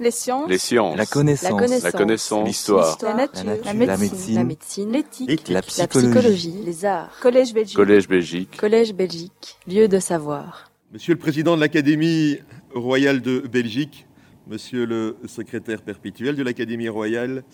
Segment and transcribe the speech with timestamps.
[0.00, 0.48] Les sciences.
[0.48, 0.96] Les sciences.
[0.96, 1.82] La connaissance.
[1.82, 2.40] La connaissance.
[2.40, 2.46] La.
[2.46, 2.98] L'histoire.
[3.02, 3.44] La nature.
[3.44, 3.66] La nature.
[3.66, 4.90] La La médecine.
[4.90, 4.98] La.
[4.98, 5.48] L'éthique.
[5.48, 6.08] La La psychologie.
[6.08, 6.54] psychologie.
[6.64, 7.10] Les arts.
[7.20, 7.76] Collège Belgique.
[7.76, 8.56] Collège Belgique.
[8.56, 9.58] Collège Belgique.
[9.68, 10.70] Lieu de savoir.
[10.90, 12.38] Monsieur le Président de l'Académie
[12.74, 14.06] royale de Belgique,
[14.46, 17.44] Monsieur le secrétaire perpétuel de l'Académie royale,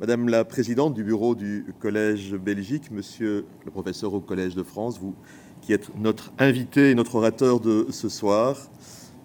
[0.00, 4.98] Madame la Présidente du bureau du Collège Belgique, Monsieur le professeur au Collège de France,
[4.98, 5.14] vous
[5.62, 8.56] qui êtes notre invité et notre orateur de ce soir,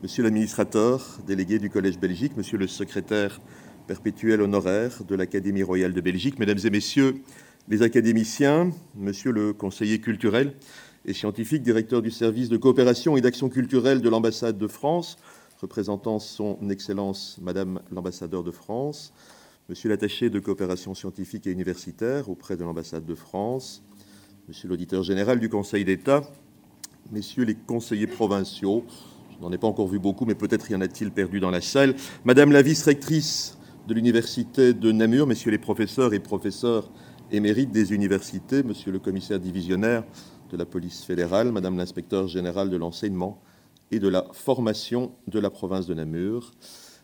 [0.03, 3.39] Monsieur l'administrateur délégué du Collège Belgique, Monsieur le secrétaire
[3.85, 7.21] perpétuel honoraire de l'Académie royale de Belgique, Mesdames et Messieurs
[7.67, 10.55] les académiciens, Monsieur le conseiller culturel,
[11.05, 15.17] et scientifique, directeur du service de coopération et d'action culturelle de l'ambassade de France,
[15.61, 19.13] représentant son Excellence Madame l'ambassadeur de France,
[19.69, 23.83] Monsieur l'attaché de coopération scientifique et universitaire auprès de l'ambassade de France,
[24.47, 26.23] Monsieur l'auditeur général du Conseil d'État,
[27.11, 28.83] Messieurs les conseillers provinciaux,
[29.41, 31.95] n'en ai pas encore vu beaucoup, mais peut-être y en a-t-il perdu dans la salle,
[32.25, 36.91] Madame la vice-rectrice de l'université de Namur, Messieurs les professeurs et professeurs
[37.31, 40.03] émérites des universités, Monsieur le commissaire divisionnaire
[40.51, 43.41] de la police fédérale, Madame l'inspecteur général de l'enseignement
[43.89, 46.51] et de la formation de la province de Namur,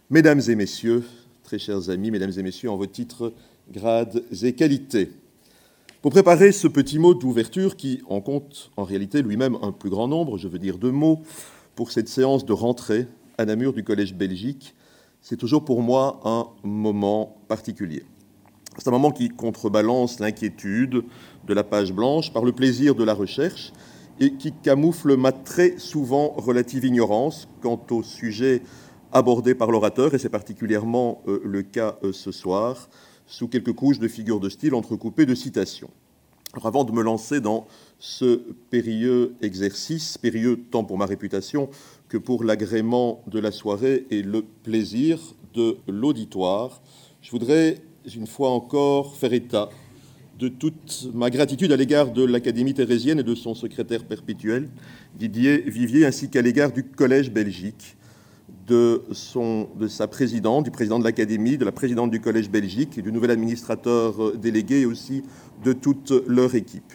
[0.10, 1.04] Mesdames et Messieurs,
[1.44, 3.34] très chers amis, Mesdames et Messieurs, en vos titres,
[3.72, 5.10] grades et qualités.
[6.04, 10.08] Pour préparer ce petit mot d'ouverture qui en compte en réalité lui-même un plus grand
[10.08, 11.24] nombre, je veux dire deux mots,
[11.78, 13.06] pour cette séance de rentrée
[13.38, 14.76] à Namur du Collège Belgique,
[15.22, 18.04] c'est toujours pour moi un moment particulier.
[18.80, 21.04] C'est un moment qui contrebalance l'inquiétude
[21.46, 23.74] de la page blanche par le plaisir de la recherche
[24.20, 28.64] et qui camoufle ma très souvent relative ignorance quant au sujet
[29.12, 32.90] abordé par l'orateur, et c'est particulièrement euh, le cas euh, ce soir,
[33.28, 35.92] sous quelques couches de figures de style entrecoupées de citations.
[36.64, 37.68] Avant de me lancer dans
[38.00, 41.70] ce périlleux exercice, périlleux tant pour ma réputation
[42.10, 45.20] que pour l'agrément de la soirée et le plaisir
[45.54, 46.82] de l'auditoire,
[47.22, 47.78] je voudrais
[48.16, 49.70] une fois encore faire état
[50.40, 54.70] de toute ma gratitude à l'égard de l'Académie thérésienne et de son secrétaire perpétuel,
[55.16, 57.97] Didier Vivier, ainsi qu'à l'égard du Collège Belgique,
[58.68, 63.02] de, son, de sa présidente, du président de l'Académie, de la présidente du Collège Belgique
[63.02, 65.24] du nouvel administrateur délégué et aussi
[65.64, 66.94] de toute leur équipe.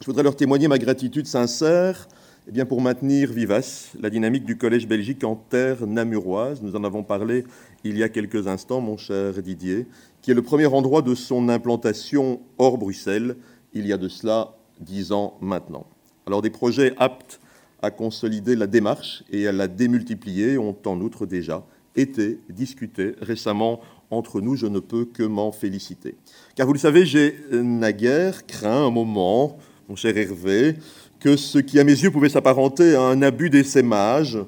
[0.00, 2.08] Je voudrais leur témoigner ma gratitude sincère
[2.46, 6.62] eh bien, pour maintenir vivace la dynamique du Collège Belgique en terre namuroise.
[6.62, 7.44] Nous en avons parlé
[7.84, 9.86] il y a quelques instants, mon cher Didier,
[10.20, 13.36] qui est le premier endroit de son implantation hors Bruxelles,
[13.72, 15.86] il y a de cela dix ans maintenant.
[16.26, 17.40] Alors des projets aptes
[17.82, 21.64] à consolider la démarche et à la démultiplier ont en outre déjà
[21.96, 23.80] été discutés récemment
[24.10, 24.56] entre nous.
[24.56, 26.16] Je ne peux que m'en féliciter.
[26.54, 30.76] Car vous le savez, j'ai naguère craint un moment, mon cher Hervé,
[31.20, 34.38] que ce qui à mes yeux pouvait s'apparenter à un abus d'essaimage,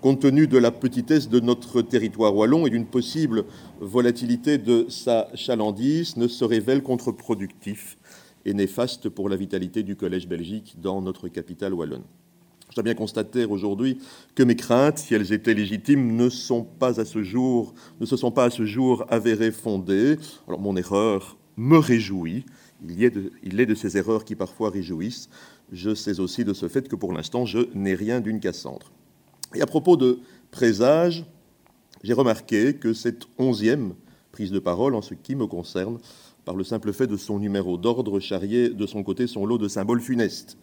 [0.00, 3.44] compte tenu de la petitesse de notre territoire wallon et d'une possible
[3.80, 7.98] volatilité de sa chalandise, ne se révèle contre-productif
[8.44, 12.04] et néfaste pour la vitalité du Collège Belgique dans notre capitale wallonne.
[12.70, 13.98] Je dois bien constater aujourd'hui
[14.36, 17.22] que mes craintes, si elles étaient légitimes, ne se sont pas à ce
[18.64, 20.18] jour avérées fondées.
[20.46, 22.46] Alors mon erreur me réjouit.
[22.88, 25.28] Il, est de, ces erreurs qui parfois réjouissent.
[25.72, 28.92] Je sais aussi de ce fait que pour l'instant, je n'ai rien d'une Cassandre.
[29.54, 30.20] Et à propos de
[30.52, 31.24] présage,
[32.04, 33.94] j'ai remarqué que cette onzième
[34.30, 35.98] prise de parole, en ce qui me concerne,
[36.44, 39.68] par le simple fait de son numéro d'ordre, charriait de son côté son lot de
[39.68, 40.56] symboles funestes.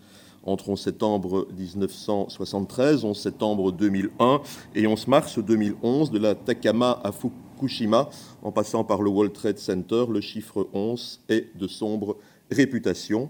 [0.48, 4.42] Entre 11 septembre 1973, 11 septembre 2001
[4.76, 8.10] et 11 mars 2011, de la Takama à Fukushima,
[8.42, 12.16] en passant par le World Trade Center, le chiffre 11 est de sombre
[12.50, 13.30] réputation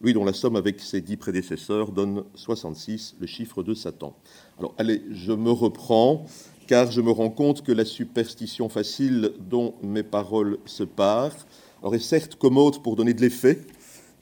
[0.00, 4.14] lui dont la somme avec ses dix prédécesseurs donne 66, le chiffre de Satan.
[4.58, 6.26] Alors allez, je me reprends,
[6.66, 11.36] car je me rends compte que la superstition facile dont mes paroles se parent
[11.84, 13.60] alors est certes commode pour donner de l'effet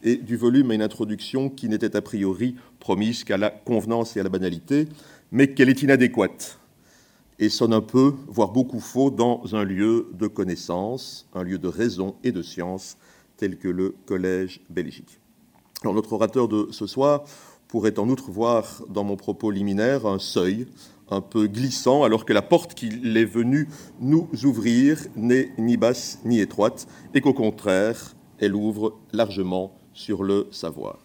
[0.02, 4.20] et du volume à une introduction qui n'était a priori promise qu'à la convenance et
[4.20, 4.88] à la banalité,
[5.30, 6.58] mais qu'elle est inadéquate
[7.38, 11.66] et sonne un peu, voire beaucoup faux, dans un lieu de connaissance, un lieu de
[11.66, 12.96] raison et de science
[13.36, 15.18] tel que le Collège Belgique.
[15.82, 17.24] Alors, notre orateur de ce soir
[17.66, 20.68] pourrait en outre voir dans mon propos liminaire un seuil
[21.10, 23.68] un peu glissant, alors que la porte qu'il est venu
[24.00, 30.46] nous ouvrir n'est ni basse ni étroite, et qu'au contraire, elle ouvre largement sur le
[30.50, 30.98] savoir.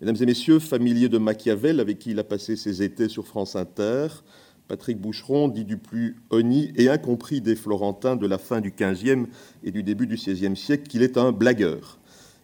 [0.00, 3.54] Mesdames et messieurs, familiers de Machiavel, avec qui il a passé ses étés sur France
[3.54, 4.08] Inter,
[4.68, 9.26] Patrick Boucheron dit du plus honni et incompris des Florentins de la fin du XVe
[9.62, 11.98] et du début du XVIe siècle qu'il est un blagueur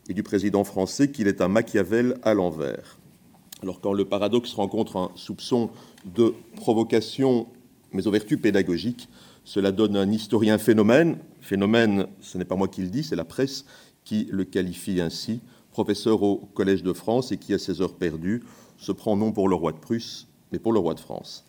[0.08, 2.98] et du président français qu'il est un Machiavel à l'envers.
[3.62, 5.70] Alors quand le paradoxe rencontre un soupçon
[6.04, 7.48] de provocation,
[7.92, 9.08] mais aux vertus pédagogiques,
[9.48, 11.16] Cela donne un historien phénomène.
[11.40, 13.64] Phénomène, ce n'est pas moi qui le dis, c'est la presse
[14.04, 15.40] qui le qualifie ainsi.
[15.78, 18.42] Professeur au Collège de France et qui, à ses heures perdues,
[18.78, 21.44] se prend non pour le roi de Prusse, mais pour le roi de France.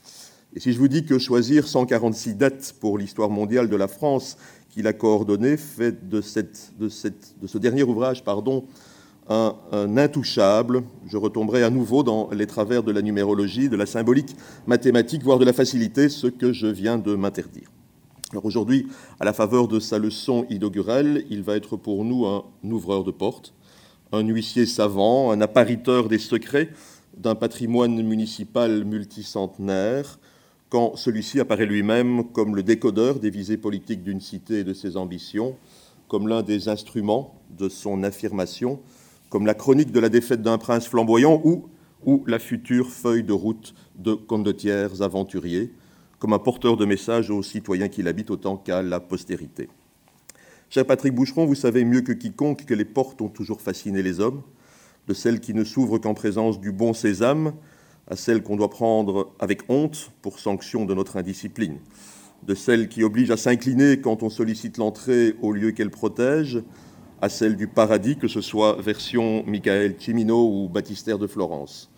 [0.53, 4.37] Et si je vous dis que choisir 146 dates pour l'histoire mondiale de la France
[4.69, 8.65] qu'il a coordonné fait de, ce dernier ouvrage pardon,
[9.29, 10.83] un, un, intouchable.
[11.07, 14.35] Je retomberai à nouveau dans les travers de la numérologie, de la symbolique
[14.67, 17.71] mathématique, voire de la facilité, ce que je viens de m'interdire.
[18.31, 18.89] Alors aujourd'hui,
[19.19, 23.09] à la faveur de sa leçon inaugurale, il va être pour nous un ouvreur de
[23.09, 23.55] porte,
[24.11, 26.69] un huissier savant, un appariteur des secrets
[27.17, 30.19] d'un patrimoine municipal multicentenaire,
[30.69, 34.97] quand celui-ci apparaît lui-même comme le décodeur des visées politiques d'une cité et de ses
[34.97, 35.56] ambitions,
[36.07, 38.79] comme l'un des instruments de son affirmation,
[39.29, 41.69] comme la chronique de la défaite d'un prince flamboyant ou,
[42.05, 45.73] ou la future feuille de route de condottières aventuriers,
[46.17, 49.69] comme un porteur de messages aux citoyens qui l'habitent autant qu'à la postérité.
[50.71, 54.19] Cher Patrick Boucheron, vous savez mieux que quiconque que les portes ont toujours fasciné les
[54.19, 54.44] hommes,
[55.07, 57.54] de celles qui ne s'ouvrent qu'en présence du bon sésame
[58.07, 61.80] à celles qu'on doit prendre avec honte pour sanction de notre indiscipline,
[62.44, 66.62] de celles qui obligent à s'incliner quand on sollicite l'entrée au lieu qu'elles protègent,
[67.19, 71.89] à celles du paradis, que ce soit version Michael Cimino ou Baptistère de Florence,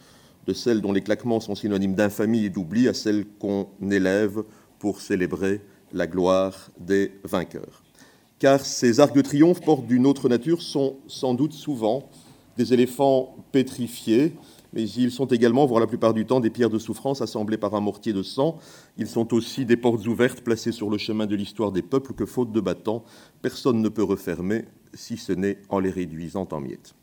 [0.48, 4.44] de celles dont les claquements sont synonymes d'infamie et d'oubli à celles qu'on élève
[4.80, 5.60] pour célébrer
[5.92, 7.84] la gloire des vainqueurs.
[8.42, 12.10] Car ces arcs de triomphe portent d'une autre nature sont sans doute souvent
[12.58, 14.34] des éléphants pétrifiés,
[14.74, 17.76] mais ils sont également, voire la plupart du temps, des pierres de souffrance assemblées par
[17.76, 18.58] un mortier de sang.
[18.98, 22.26] Ils sont aussi des portes ouvertes placées sur le chemin de l'histoire des peuples que,
[22.26, 23.04] faute de battants,
[23.44, 24.66] personne ne peut refermer,
[24.96, 26.96] si ce n'est en les réduisant en miettes.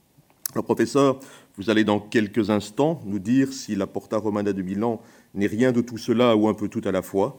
[0.55, 1.21] Alors, professeur,
[1.57, 5.01] vous allez dans quelques instants nous dire si la Porta Romana de Milan
[5.35, 7.39] n'est rien de tout cela ou un peu tout à la fois.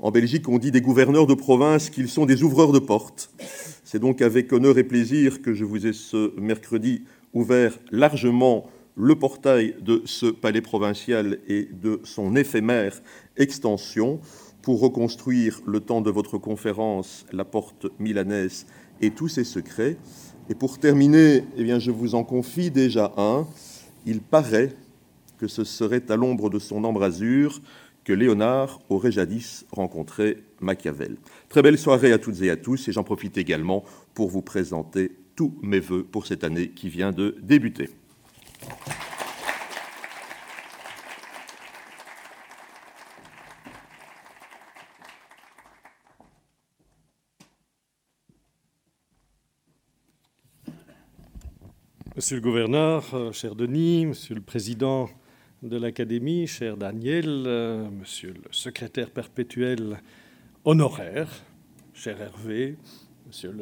[0.00, 3.30] En Belgique, on dit des gouverneurs de province qu'ils sont des ouvreurs de portes.
[3.82, 7.02] C'est donc avec honneur et plaisir que je vous ai ce mercredi
[7.34, 13.02] ouvert largement le portail de ce palais provincial et de son éphémère
[13.36, 14.20] extension
[14.62, 18.66] pour reconstruire le temps de votre conférence la porte milanaise
[19.00, 19.96] et tous ses secrets.
[20.48, 23.48] Et pour terminer, eh je vous en confie déjà un.
[24.06, 24.76] Il paraît
[25.38, 27.60] que ce serait à l'ombre de son embrasure
[28.14, 31.16] Léonard aurait jadis rencontré Machiavel.
[31.48, 33.84] Très belle soirée à toutes et à tous, et j'en profite également
[34.14, 37.90] pour vous présenter tous mes voeux pour cette année qui vient de débuter.
[52.18, 55.08] Monsieur le gouverneur, euh, cher Denis, monsieur le président
[55.62, 60.00] de l'Académie, cher Daniel, euh, monsieur le secrétaire perpétuel
[60.64, 61.28] honoraire,
[61.94, 62.76] cher Hervé,
[63.26, 63.52] monsieur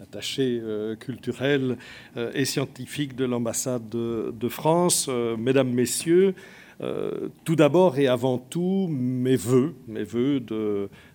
[0.00, 1.76] l'attaché euh, culturel
[2.16, 5.08] euh, et scientifique de l'ambassade de, de, France,
[5.38, 6.34] mesdames, messieurs,
[7.44, 10.40] tout d'abord et avant tout mes voeux, mes voeux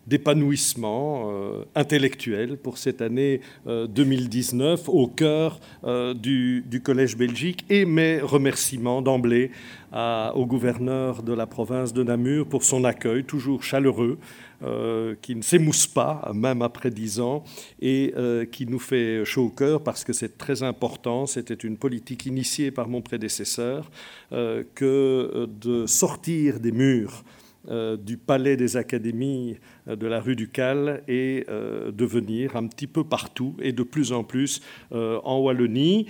[0.08, 7.66] d'épanouissement euh, intellectuel pour cette année euh, 2019 au cœur euh, du, du, Collège Belgique
[7.70, 9.52] et mes remerciements d'emblée
[10.36, 14.20] au gouverneur de la province de Namur pour son accueil toujours chaleureux
[14.64, 17.44] euh, qui ne s'émousse pas, même après dix ans,
[17.80, 21.28] et euh, qui nous fait chaud au cœur parce que c'est très important.
[21.28, 23.92] C'était une politique initiée par mon prédécesseur
[24.32, 27.24] euh, que de sortir des murs
[27.68, 29.58] du palais des académies
[29.88, 34.12] de la rue du Cal et de venir un petit peu partout et de plus
[34.12, 36.08] en plus en Wallonie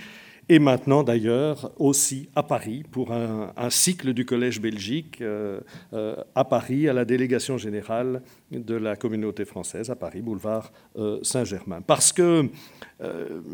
[0.48, 5.60] et maintenant d'ailleurs aussi à Paris pour un, cycle du Collège Belgique euh,
[5.92, 11.18] euh, à Paris, à la délégation générale de la communauté française à Paris, boulevard euh,
[11.22, 11.82] Saint-Germain.
[11.82, 12.48] Parce que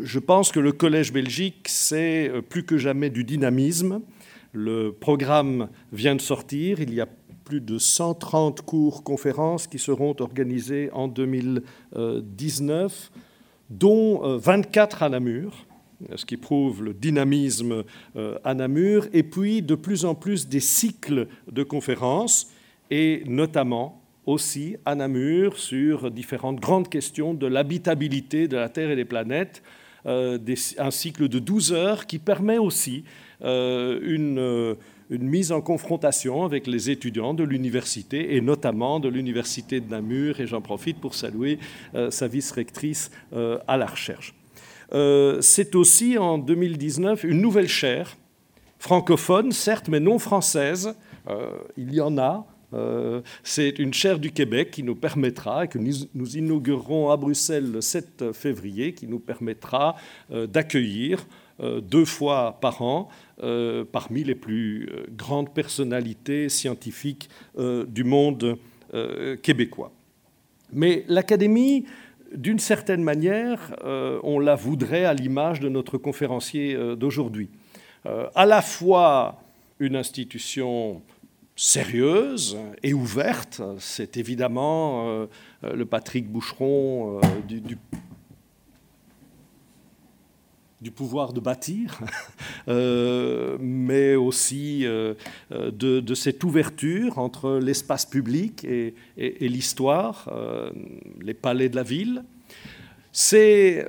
[0.02, 4.00] je pense que le Collège Belgique, c'est plus que jamais du dynamisme.
[4.52, 7.08] Le programme vient de sortir, il y a
[7.44, 13.10] plus de 130 cours conférences qui seront organisés en 2019,
[13.70, 15.66] dont 24 à Namur
[16.16, 17.84] ce qui prouve le dynamisme
[18.16, 22.50] euh, à Namur, et puis de plus en plus des cycles de conférences,
[22.90, 28.96] et notamment aussi à Namur sur différentes grandes questions de l'habitabilité de la Terre et
[28.96, 29.62] des planètes,
[30.06, 30.38] euh,
[30.78, 33.04] un cycle de 12 heures qui permet aussi
[33.42, 34.76] euh, une,
[35.11, 40.40] une, mise en confrontation avec les étudiants de l'université, et notamment de l'université de Namur,
[40.40, 41.58] et j'en profite pour saluer
[42.11, 44.34] sa vice-rectrice à la recherche.
[44.92, 48.16] Euh, c'est aussi en 2019 une nouvelle chaire,
[48.78, 50.94] francophone certes, mais non française.
[51.28, 52.46] Euh, il y en a
[53.44, 57.80] C'est une chaire du Québec qui nous permettra, et que nous, inaugurerons à Bruxelles le
[57.80, 59.94] 7 février, qui nous permettra
[60.28, 61.25] d'accueillir
[61.61, 63.08] deux fois par an
[63.93, 68.57] parmi les plus grandes personnalités scientifiques du monde
[69.43, 69.93] québécois.
[70.73, 71.85] Mais l'Académie
[72.35, 77.49] d'une certaine manière, euh, on la voudrait à l'image de notre conférencier euh, d'aujourd'hui.
[78.07, 79.41] Euh, à la fois
[79.79, 81.03] une institution
[81.57, 85.26] sérieuse et ouverte, c'est évidemment
[85.62, 87.79] le Patrick Boucheron du
[90.85, 91.99] du pouvoir de bâtir,
[92.69, 95.14] euh, mais aussi euh,
[95.50, 100.71] de, cette ouverture entre l'espace public et, l'histoire, euh,
[101.23, 102.23] les palais de la ville.
[103.12, 103.81] C'est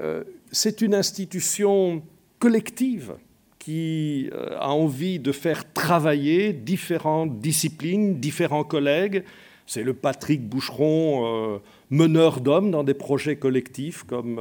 [0.82, 2.02] une institution
[2.40, 3.16] collective
[3.60, 9.24] qui a envie de faire travailler différentes disciplines, différents collègues.
[9.66, 11.60] C'est le Patrick Boucheron,
[11.90, 14.40] meneur d'hommes dans des projets collectifs comme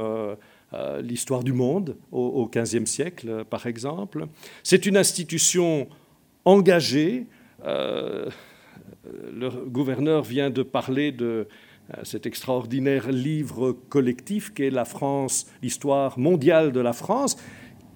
[0.75, 4.27] euh, l'histoire du monde au XVe siècle, par exemple.
[4.63, 5.87] C'est une institution
[6.43, 7.27] engagée.
[7.65, 8.29] Euh,
[9.33, 11.47] le gouverneur vient de parler de
[11.93, 17.37] euh, cet extraordinaire livre collectif qu'est La France, l'histoire mondiale de la France,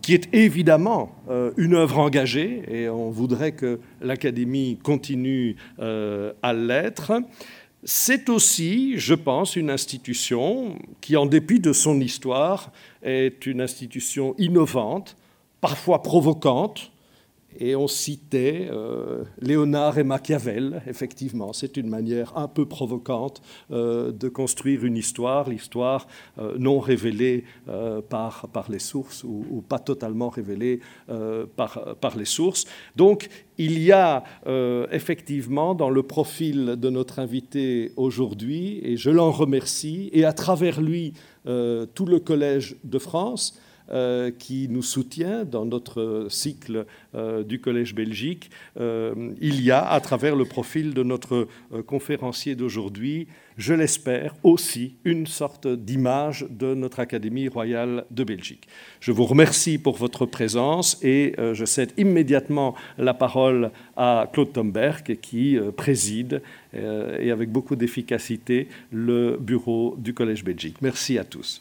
[0.01, 1.11] qui est évidemment
[1.57, 7.11] une œuvre engagée, et on voudrait que l'Académie continue à l'être
[7.83, 12.71] c'est aussi, je pense, une institution qui, en dépit de son histoire,
[13.03, 15.15] est une institution innovante,
[15.61, 16.91] parfois provocante,
[17.59, 21.51] et on citait euh, Léonard et Machiavel, effectivement.
[21.51, 27.43] C'est une manière un peu provocante euh, de construire une histoire, l'histoire euh, non révélée
[28.09, 30.79] par, par, les sources ou, pas totalement révélée
[31.55, 32.65] par, par, les sources.
[32.95, 34.23] Donc, il y a
[34.91, 40.81] effectivement dans le profil de notre invité aujourd'hui, et je l'en remercie, et à travers
[40.81, 41.13] lui,
[41.43, 43.59] tout le Collège de France,
[43.91, 48.51] euh, qui nous soutient dans notre cycle euh, du Collège Belgique.
[48.79, 51.47] Euh, il y a, à travers le profil de notre
[51.87, 53.27] conférencier d'aujourd'hui,
[53.57, 58.67] je l'espère, aussi une sorte d'image de notre Académie royale de Belgique.
[58.99, 65.17] Je vous remercie pour votre présence et je cède immédiatement la parole à Claude Tomberg
[65.21, 66.41] qui préside
[66.73, 70.77] et avec beaucoup d'efficacité le bureau du Collège Belgique.
[70.81, 71.59] Merci à tous.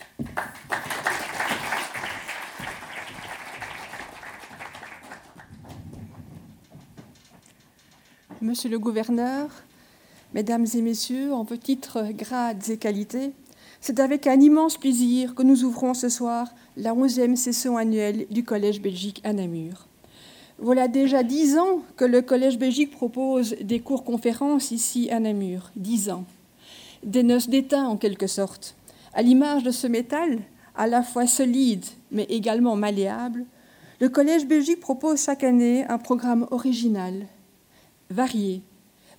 [8.40, 9.49] Monsieur le gouverneur,
[10.33, 13.33] Mesdames et Messieurs, en titres, grades et qualités,
[13.80, 18.45] c'est avec un immense plaisir que nous ouvrons ce soir la 11e session annuelle du
[18.45, 19.88] Collège Belgique à Namur.
[20.61, 25.73] Voilà déjà dix ans que le Collège Belgique propose des cours-conférences ici à Namur.
[25.75, 26.25] Dix ans.
[27.02, 28.76] Des noces d'étain en quelque sorte.
[29.14, 30.38] À l'image de ce métal,
[30.76, 33.47] à la fois solide mais également malléable,
[34.00, 37.26] le Collège Belgique propose chaque année un programme original,
[38.10, 38.62] variés,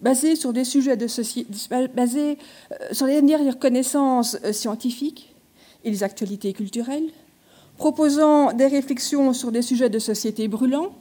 [0.02, 1.50] basés sur des sujets de société,
[1.96, 2.38] basés
[2.72, 5.36] euh, sur les dernières connaissances euh, scientifiques
[5.84, 7.10] et les actualités culturelles,
[7.78, 10.94] proposant des réflexions sur des sujets de société brûlants,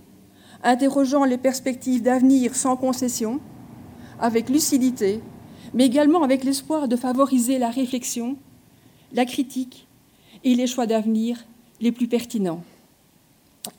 [0.63, 3.41] interrogeant les perspectives d'avenir sans concession,
[4.21, 5.21] avec lucidité,
[5.75, 8.37] mais également avec l'espoir de favoriser la réflexion,
[9.13, 9.87] la critique
[10.45, 11.45] et les choix d'avenir
[11.81, 12.63] les plus pertinents.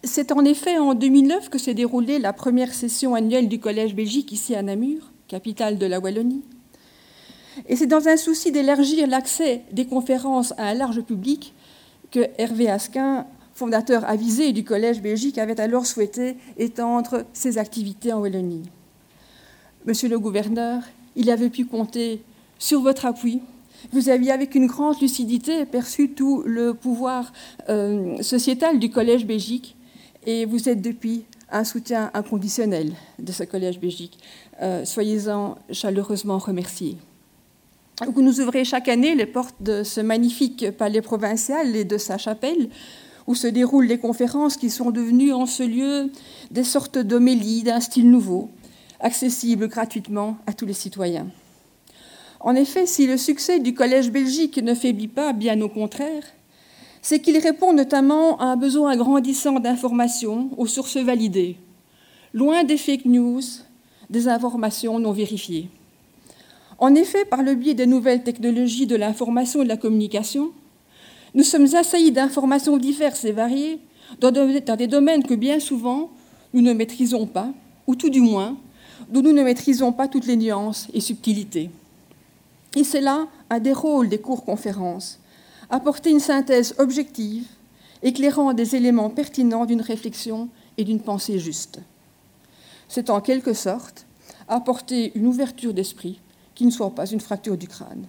[0.04, 4.32] C'est en effet en 2009 que s'est déroulée la première session annuelle du Collège Belgique
[4.32, 6.44] ici à Namur, capitale de la Wallonie.
[7.68, 11.54] Et c'est dans un souci d'élargir l'accès des conférences à un large public
[12.12, 18.20] que Hervé Asquin, fondateur avisé du Collège Belgique, avait alors souhaité étendre ses activités en
[18.20, 18.70] Wallonie.
[19.86, 20.84] Monsieur le gouverneur,
[21.16, 22.22] il avait pu compter
[22.58, 23.42] sur votre appui.
[23.92, 27.32] Vous aviez, avec une grande lucidité, perçu tout le pouvoir
[27.70, 29.76] euh, sociétal du Collège Belgique
[30.26, 34.20] et vous êtes depuis un soutien inconditionnel de ce Collège Belgique.
[34.62, 36.98] Euh, soyez-en chaleureusement remerciés.
[38.08, 42.18] Vous nous ouvrez chaque année les portes de ce magnifique palais provincial et de sa
[42.18, 42.70] chapelle,
[43.28, 46.12] où se déroulent les conférences qui sont devenues en ce lieu
[46.52, 48.50] des sortes d'homélies d'un style nouveau,
[49.00, 51.28] accessibles gratuitement à tous les citoyens.
[52.40, 56.24] En effet, si le succès du Collège Belgique ne faiblit pas, bien au contraire,
[57.02, 61.58] c'est qu'il répond notamment à un besoin grandissant d'informations aux sources validées,
[62.34, 63.42] loin des fake news,
[64.10, 65.70] des informations non vérifiées.
[66.78, 70.52] En effet, par le biais des nouvelles technologies de l'information et de la communication,
[71.36, 73.80] nous sommes assaillis d'informations diverses et variées
[74.22, 76.10] dans des domaines que bien souvent
[76.54, 77.50] nous ne maîtrisons pas,
[77.86, 78.58] ou tout du moins
[79.10, 81.70] dont nous ne maîtrisons pas toutes les nuances et subtilités.
[82.76, 85.20] Et c'est là un des rôles des cours-conférences,
[85.70, 87.46] apporter une synthèse objective,
[88.04, 91.80] éclairant des éléments pertinents d'une réflexion et d'une pensée juste.
[92.88, 94.06] C'est en quelque sorte
[94.48, 96.20] apporter une ouverture d'esprit
[96.56, 98.08] qui ne soit pas une fracture du crâne.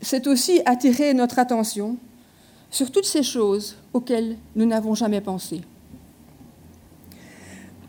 [0.00, 1.96] C'est aussi attirer notre attention
[2.70, 5.62] sur toutes ces choses auxquelles nous n'avons jamais pensé.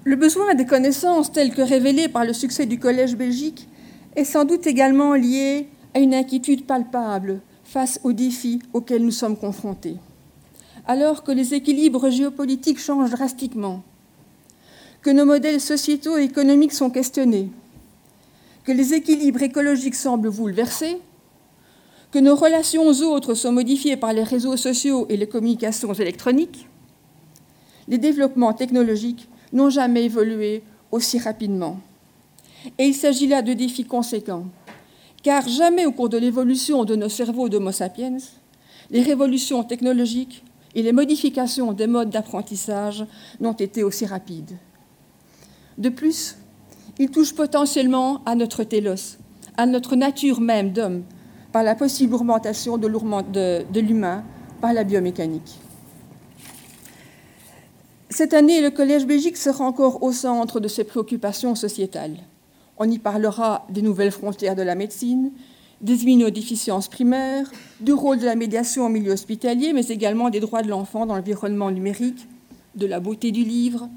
[0.03, 3.67] Le besoin des connaissances telles que révélées par le succès du Collège Belgique
[4.15, 9.37] est sans doute également lié à une inquiétude palpable face aux défis auxquels nous sommes
[9.37, 9.97] confrontés.
[10.85, 13.83] Alors que les équilibres géopolitiques changent drastiquement,
[15.01, 17.49] que nos modèles sociétaux et économiques sont questionnés,
[18.63, 20.97] que les équilibres écologiques semblent bouleversés,
[22.11, 26.67] que nos relations aux autres sont modifiées par les réseaux sociaux et les communications électroniques,
[27.87, 31.79] les développements technologiques n'ont jamais évolué aussi rapidement.
[32.77, 34.45] Et il s'agit là de défis conséquents,
[35.23, 38.17] car jamais au cours de l'évolution de nos cerveaux d'Homo sapiens,
[38.89, 40.43] les révolutions technologiques
[40.75, 43.05] et les modifications des modes d'apprentissage
[43.39, 44.57] n'ont été aussi rapides.
[45.77, 46.37] De plus,
[46.99, 49.17] ils touchent potentiellement à notre télos,
[49.57, 51.03] à notre nature même d'homme,
[51.51, 54.23] par la possible augmentation de l'humain
[54.61, 55.59] par la biomécanique.
[58.09, 62.17] Cette année, le Collège Belgique sera encore au centre de ses préoccupations sociétales.
[62.83, 65.29] On y parlera des nouvelles frontières de la médecine,
[65.81, 70.63] des immunodéficiences primaires, du rôle de la médiation au milieu hospitalier, mais également des droits
[70.63, 72.27] de l'enfant dans l'environnement numérique,
[72.73, 73.87] de la beauté du livre,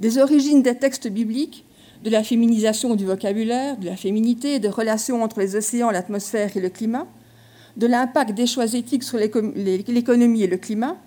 [0.00, 1.64] des origines des textes bibliques,
[2.04, 6.60] de la féminisation du vocabulaire, de la féminité, des relations entre les océans, l'atmosphère et
[6.60, 7.06] le climat,
[7.78, 10.98] de l'impact des choix éthiques sur l'économie et le climat.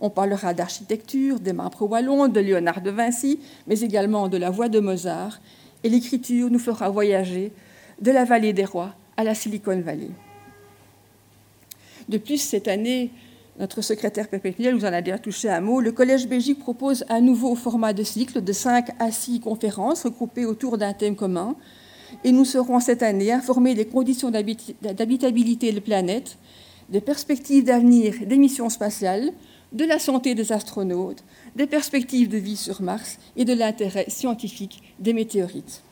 [0.00, 4.68] On parlera d'architecture, des membres wallons, de Léonard de Vinci, mais également de la voix
[4.68, 5.38] de Mozart.
[5.84, 7.52] Et l'écriture nous fera voyager
[8.00, 10.10] de la vallée des rois à la Silicon Valley.
[12.08, 13.10] De plus, cette année,
[13.58, 15.80] notre secrétaire perpétuel nous en a déjà touché un mot.
[15.80, 20.46] Le Collège Belgique propose un nouveau format de cycle de 5 à 6 conférences regroupées
[20.46, 21.54] autour d'un thème commun.
[22.24, 26.38] Et nous serons cette année informés des conditions d'habitabilité de la planète,
[26.88, 29.32] des perspectives d'avenir des missions spatiales,
[29.72, 31.24] de la santé des astronautes,
[31.56, 35.82] des perspectives de vie sur Mars et de l'intérêt scientifique des météorites.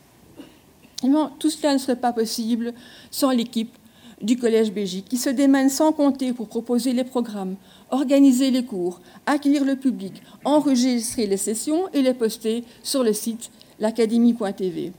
[1.39, 2.73] tout cela ne serait pas possible
[3.11, 3.75] sans l'équipe
[4.21, 7.55] du Collège Belgique, qui se démène sans compter pour proposer les programmes,
[7.89, 13.51] organiser les cours, accueillir le public, enregistrer les sessions et les poster sur le site
[13.79, 14.93] l'académie.tv.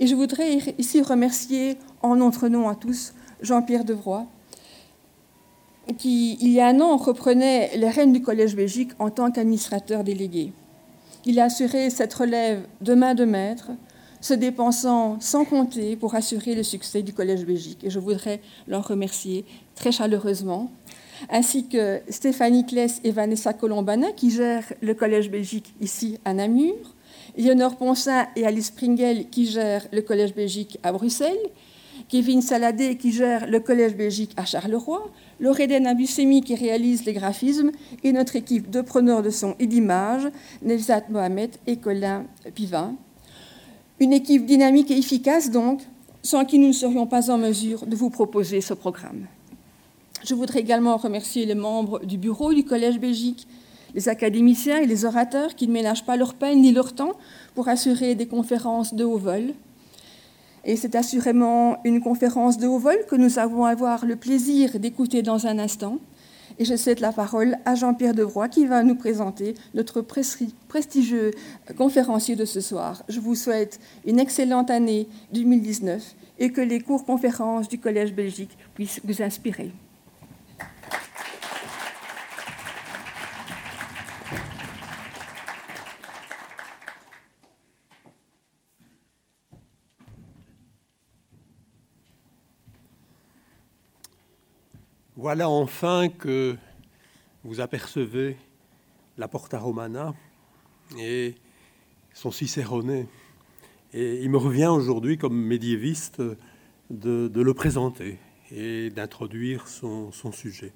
[0.00, 3.12] Et je voudrais ici remercier en notre nom à tous
[3.42, 4.26] Jean-Pierre Devroy,
[5.98, 10.04] qui, il y a un an, reprenait les rênes du Collège Belgique en tant qu'administrateur
[10.04, 10.52] délégué.
[11.26, 13.70] Il a assuré cette relève de main de maître,
[14.20, 17.84] se dépensant sans compter pour assurer le succès du Collège Belgique.
[17.84, 19.44] Et je voudrais leur remercier
[19.74, 20.70] très chaleureusement,
[21.30, 26.74] ainsi que Stéphanie Kless et Vanessa Colombana, qui gèrent le Collège Belgique ici à Namur,
[27.36, 31.36] Léonore Poncin et Alice Pringel, qui gèrent le Collège Belgique à Bruxelles,
[32.08, 37.70] Kevin Saladé, qui gère le Collège Belgique à Charleroi, Loredène Abussemi, qui réalise les graphismes,
[38.02, 40.28] et notre équipe de preneurs de son et d'images,
[40.62, 42.94] Nelzat Mohamed et Colin Pivin.
[44.00, 45.80] Une équipe dynamique et efficace, donc,
[46.22, 49.26] sans qui nous ne serions pas en mesure de vous proposer ce programme.
[50.24, 53.46] Je voudrais également remercier les membres du bureau du Collège Belgique,
[53.94, 57.12] les académiciens et les orateurs qui ne ménagent pas leur peine ni leur temps
[57.54, 59.52] pour assurer des conférences de haut vol.
[60.64, 65.22] Et c'est assurément une conférence de haut vol que nous allons avoir le plaisir d'écouter
[65.22, 65.98] dans un instant.
[66.58, 70.00] Et je cède la parole à Jean-Pierre Devroy qui va nous présenter notre
[70.68, 71.32] prestigieux
[71.76, 73.02] conférencier de ce soir.
[73.08, 78.56] Je vous souhaite une excellente année 2019 et que les cours conférences du Collège Belgique
[78.74, 79.72] puissent vous inspirer.
[95.16, 96.56] Voilà enfin que
[97.44, 98.36] vous apercevez
[99.16, 100.12] la Porta Romana
[100.98, 101.36] et
[102.12, 103.06] son Cicéroné.
[103.92, 106.20] Et il me revient aujourd'hui, comme médiéviste,
[106.90, 108.18] de, le présenter
[108.50, 110.72] et d'introduire son, sujet.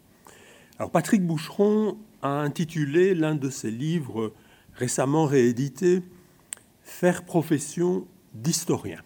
[0.79, 4.33] Alors, Patrick Boucheron a intitulé l'un de ses livres
[4.75, 6.01] récemment réédité
[6.85, 9.03] Faire profession d'historien.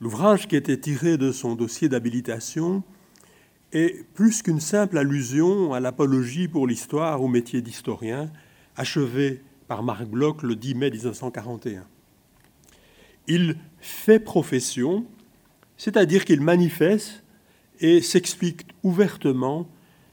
[0.00, 2.84] L'ouvrage qui était tiré de son dossier d'habilitation
[3.72, 8.30] est plus qu'une simple allusion à l'apologie pour l'histoire au métier d'historien,
[8.76, 11.84] achevée par Marc Bloch le 10 mai 1941.
[13.28, 15.06] il fait profession,
[15.76, 17.22] c'est-à-dire qu'il manifeste
[17.80, 19.68] et s'explique ouvertement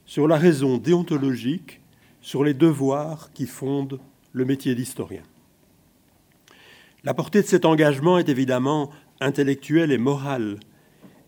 [0.06, 1.80] sur la raison déontologique,
[2.20, 4.00] sur les devoirs qui fondent
[4.32, 5.22] le métier d'historien.
[7.04, 10.60] La portée de cet engagement est évidemment intellectuelle et morale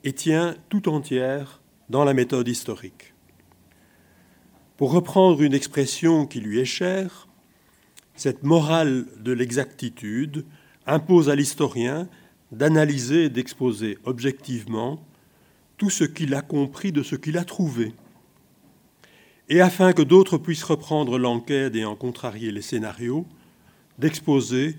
[0.05, 1.62] et tient tout entière
[1.93, 3.13] dans la méthode historique.
[4.79, 7.29] Pour reprendre une expression qui lui est chère,
[8.17, 10.47] cette morale de l'exactitude
[10.87, 12.09] impose à l'historien
[12.51, 15.05] d'analyser et d'exposer objectivement
[15.77, 17.93] tout ce qu'il a compris de ce qu'il a trouvé.
[19.51, 23.27] Et afin que d'autres puissent reprendre l'enquête et en contrarier les scénarios,
[23.99, 24.77] d'exposer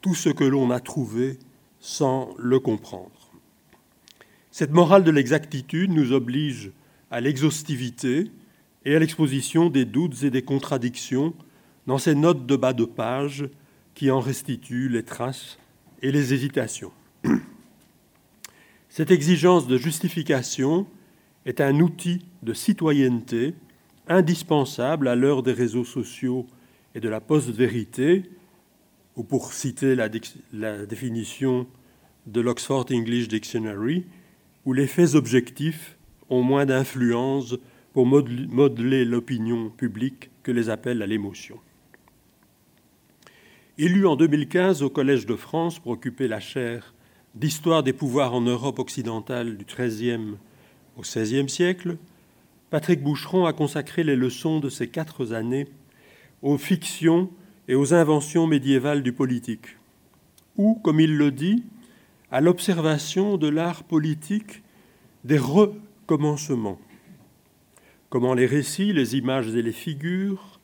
[0.00, 1.38] tout ce que l'on a trouvé
[1.78, 3.15] sans le comprendre.
[4.58, 6.72] Cette morale de l'exactitude nous oblige
[7.10, 8.30] à l'exhaustivité
[8.86, 11.34] et à l'exposition des doutes et des contradictions
[11.86, 13.50] dans ces notes de bas de page
[13.94, 15.58] qui en restituent les traces
[16.00, 16.90] et les hésitations.
[18.88, 20.86] Cette exigence de justification
[21.44, 23.52] est un outil de citoyenneté
[24.08, 26.46] indispensable à l'heure des réseaux sociaux
[26.94, 28.22] et de la post-vérité,
[29.16, 30.08] ou pour citer la,
[30.54, 31.66] la définition
[32.26, 34.06] de l'Oxford English Dictionary,
[34.66, 35.96] où les faits objectifs
[36.28, 37.54] ont moins d'influence
[37.92, 41.58] pour modeler l'opinion publique que les appels à l'émotion.
[43.78, 46.94] Élu en 2015 au Collège de France pour occuper la chaire
[47.34, 50.34] d'histoire des pouvoirs en Europe occidentale du XIIIe
[50.96, 51.96] au XVIe siècle,
[52.70, 55.68] Patrick Boucheron a consacré les leçons de ces quatre années
[56.42, 57.30] aux fictions
[57.68, 59.76] et aux inventions médiévales du politique,
[60.56, 61.62] ou, comme il le dit,
[62.30, 64.62] à l'observation de l'art politique
[65.24, 66.80] des recommencements,
[68.10, 70.60] comment les récits, les images et les figures,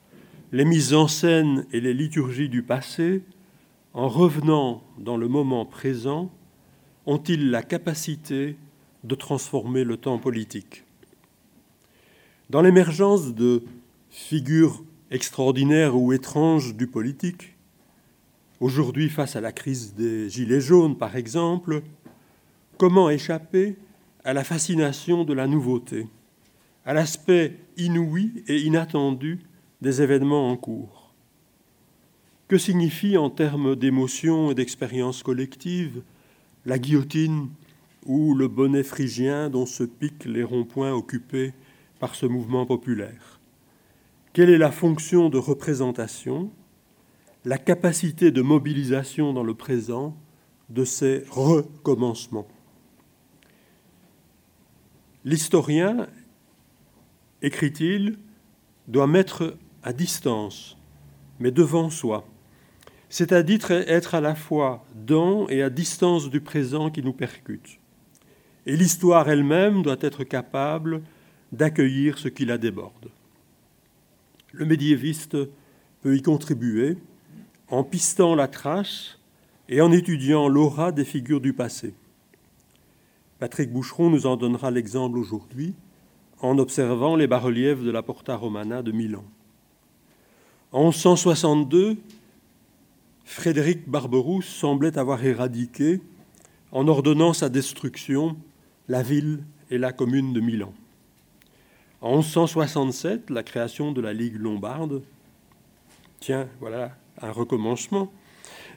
[0.52, 3.22] les mises en scène et les liturgies du passé,
[3.94, 6.30] en revenant dans le moment présent,
[7.06, 8.56] ont-ils la capacité
[9.04, 10.84] de transformer le temps politique?
[12.50, 13.64] Dans l'émergence de
[14.10, 17.54] figures extraordinaires ou étranges du politique,
[18.62, 21.82] aujourd'hui face à la crise des Gilets jaunes par exemple,
[22.78, 23.76] comment échapper
[24.24, 26.06] à la fascination de la nouveauté
[26.84, 29.40] à l'aspect inouï et inattendu
[29.80, 31.12] des événements en cours?
[32.46, 36.02] Que signifie en termes d'émotion et d'expérience collective
[36.64, 37.48] la guillotine
[38.06, 41.52] ou le bonnet phrygien dont se piquent les ronds-points occupés
[41.98, 43.40] par ce mouvement populaire?
[44.32, 46.50] Quelle est la fonction de représentation,
[47.44, 50.16] la capacité de mobilisation dans le présent
[50.68, 52.48] de ces recommencements
[55.24, 56.08] L'historien
[57.42, 58.18] écrit-il,
[58.88, 60.76] doit mettre à distance,
[61.38, 62.26] mais devant soi,
[63.08, 67.78] c'est-à-dire être à la fois dans et à distance du présent qui nous percute.
[68.66, 71.02] Et l'histoire elle-même doit être capable
[71.50, 73.10] d'accueillir ce qui la déborde.
[74.52, 75.36] Le médiéviste
[76.00, 76.96] peut y contribuer
[77.72, 79.18] en pistant la trace
[79.70, 81.94] et en étudiant l'aura des figures du passé.
[83.38, 85.74] Patrick Boucheron nous en donnera l'exemple aujourd'hui
[86.42, 89.24] en observant les bas-reliefs de la Porta Romana de Milan.
[90.70, 91.96] En 1162,
[93.24, 96.02] Frédéric Barberousse semblait avoir éradiqué,
[96.72, 98.36] en ordonnant sa destruction,
[98.88, 100.74] la ville et la commune de Milan.
[102.02, 105.02] En 1167, la création de la Ligue lombarde,
[106.20, 108.12] tiens, voilà un recommencement,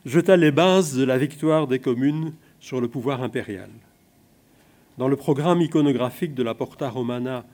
[0.05, 3.69] jeta les bases de la victoire des communes sur le pouvoir impérial.
[4.97, 7.45] Dans le programme iconographique de la Porta Romana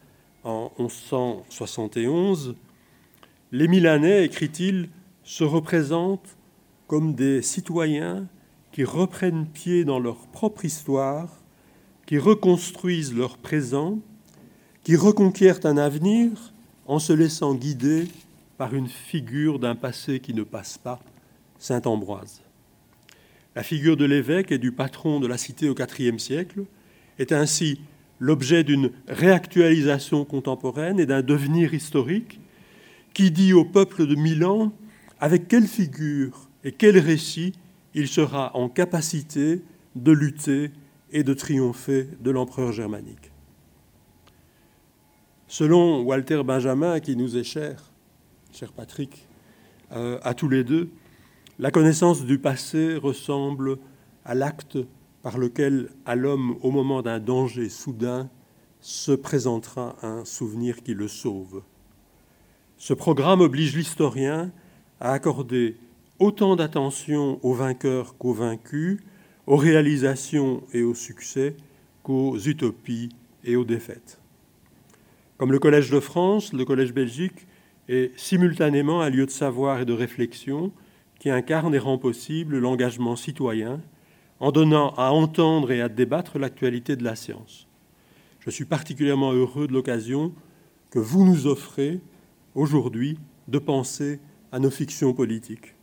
[0.43, 2.55] en 1171,
[3.51, 4.89] les Milanais, écrit-il,
[5.23, 6.37] se représentent
[6.87, 8.27] comme des citoyens
[8.71, 11.29] qui reprennent pied dans leur propre histoire,
[12.05, 13.99] qui reconstruisent leur présent,
[14.83, 16.31] qui reconquièrent un avenir
[16.87, 18.07] en se laissant guider
[18.61, 20.99] par une figure d'un passé qui ne passe pas,
[21.57, 22.43] Saint Ambroise.
[23.55, 26.65] La figure de l'évêque et du patron de la cité au IVe siècle
[27.17, 27.81] est ainsi
[28.19, 32.39] l'objet d'une réactualisation contemporaine et d'un devenir historique
[33.15, 34.71] qui dit au peuple de Milan
[35.19, 37.53] avec quelle figure et quel récit
[37.95, 39.63] il sera en capacité
[39.95, 40.69] de lutter
[41.11, 43.31] et de triompher de l'empereur germanique.
[45.47, 47.90] Selon Walter Benjamin, qui nous est cher,
[48.53, 49.27] cher Patrick,
[49.93, 50.89] euh, à tous les deux,
[51.59, 53.77] la connaissance du passé ressemble
[54.25, 54.77] à l'acte
[55.21, 58.29] par lequel à l'homme, au moment d'un danger soudain,
[58.81, 61.61] se présentera un souvenir qui le sauve.
[62.77, 64.51] Ce programme oblige l'historien
[64.99, 65.77] à accorder
[66.19, 68.99] autant d'attention aux vainqueurs qu'aux vaincus,
[69.47, 71.55] aux réalisations et aux succès
[72.03, 73.09] qu'aux utopies
[73.43, 74.19] et aux défaites.
[75.37, 77.47] Comme le Collège de France, le Collège Belgique
[77.91, 80.71] est simultanément un lieu de savoir et de réflexion
[81.19, 83.81] qui incarne et rend possible l'engagement citoyen
[84.39, 87.67] en donnant à entendre et à débattre l'actualité de la science.
[88.39, 90.33] Je suis particulièrement heureux de l'occasion
[90.89, 91.99] que vous nous offrez
[92.55, 94.19] aujourd'hui de penser
[94.51, 95.75] à nos fictions politiques.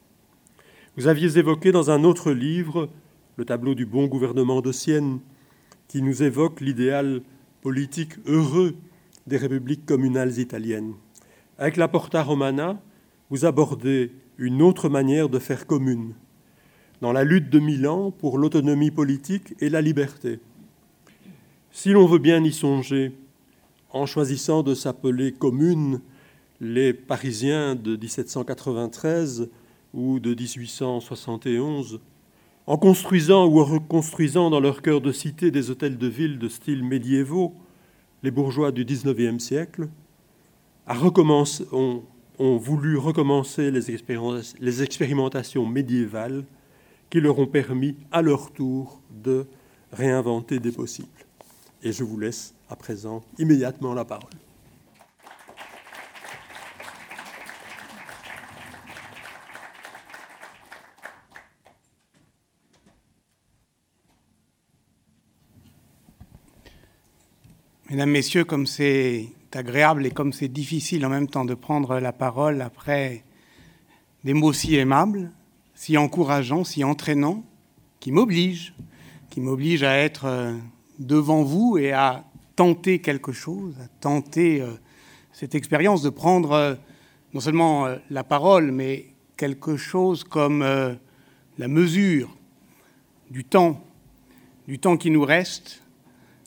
[0.96, 2.88] Vous aviez évoqué dans un autre livre
[3.36, 5.20] le tableau du bon gouvernement de Sienne,
[5.86, 7.22] qui nous évoque l'idéal
[7.60, 8.74] politique heureux
[9.28, 10.94] des républiques communales italiennes.
[11.60, 12.80] Avec la Porta Romana,
[13.30, 16.14] vous abordez une autre manière de faire commune,
[17.00, 20.38] dans la lutte de Milan pour l'autonomie politique et la liberté.
[21.72, 23.12] Si l'on veut bien y songer,
[23.90, 26.00] en choisissant de s'appeler commune,
[26.60, 29.48] les Parisiens de 1793
[29.94, 31.98] ou de 1871,
[32.68, 36.48] en construisant ou en reconstruisant dans leur cœur de cité des hôtels de ville de
[36.48, 37.56] style médiévaux,
[38.22, 39.88] les bourgeois du XIXe siècle
[41.72, 42.02] ont,
[42.38, 43.80] voulu recommencer les,
[44.60, 46.44] les expérimentations médiévales
[47.10, 49.46] qui leur ont permis à leur tour de
[49.92, 51.08] réinventer des possibles.
[51.82, 54.30] Et je vous laisse à présent immédiatement la parole.
[67.90, 72.12] Mesdames, Messieurs, comme c'est agréable et comme c'est difficile en même temps de prendre la
[72.12, 73.24] parole après
[74.24, 75.30] des mots si aimables,
[75.74, 77.44] si encourageants, si entraînants,
[78.00, 78.74] qui m'obligent,
[79.30, 80.56] qui m'obligent à être euh,
[80.98, 82.24] devant vous et à
[82.56, 84.72] tenter quelque chose, à tenter euh,
[85.32, 86.74] cette expérience de prendre euh,
[87.34, 89.06] non seulement la parole, mais
[89.36, 90.60] quelque chose comme
[91.58, 92.34] la mesure
[93.30, 93.84] du temps,
[94.66, 95.82] du temps qui nous reste,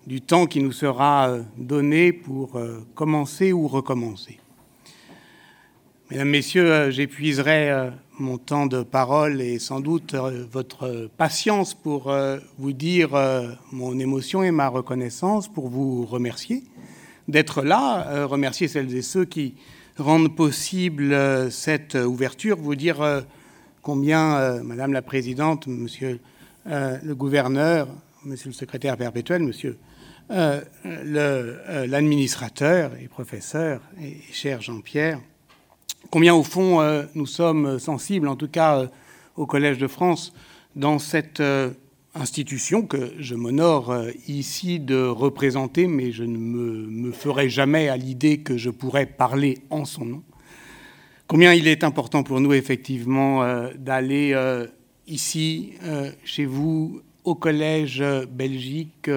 [0.07, 4.39] du temps qui nous sera euh, donné pour euh, commencer ou recommencer.
[6.09, 12.13] Mesdames, Messieurs, euh, j'épuiserai mon temps de parole et sans doute votre patience pour
[12.59, 13.17] vous dire
[13.71, 16.63] mon émotion et ma reconnaissance, pour vous remercier
[17.27, 19.55] d'être là, remercier celles et ceux qui
[19.97, 21.17] rendent possible
[21.49, 23.23] cette ouverture, vous dire
[23.81, 26.19] combien, Madame la Présidente, Monsieur
[26.67, 27.87] le Gouverneur,
[28.23, 29.79] Monsieur le Secrétaire perpétuel, Monsieur
[30.83, 35.19] l'administrateur et professeur, et cher Jean-Pierre,
[36.09, 38.87] combien au fond euh, nous sommes sensibles, en tout cas
[39.35, 40.33] au Collège de France,
[40.75, 41.43] dans cette
[42.15, 43.95] institution que je m'honore
[44.27, 49.05] ici de représenter, mais je ne me, me ferai jamais à l'idée que je pourrais
[49.05, 50.23] parler en son nom.
[51.27, 54.35] Combien il est important pour nous effectivement d'aller
[55.07, 55.73] ici,
[56.25, 59.09] chez vous, au Collège Belgique,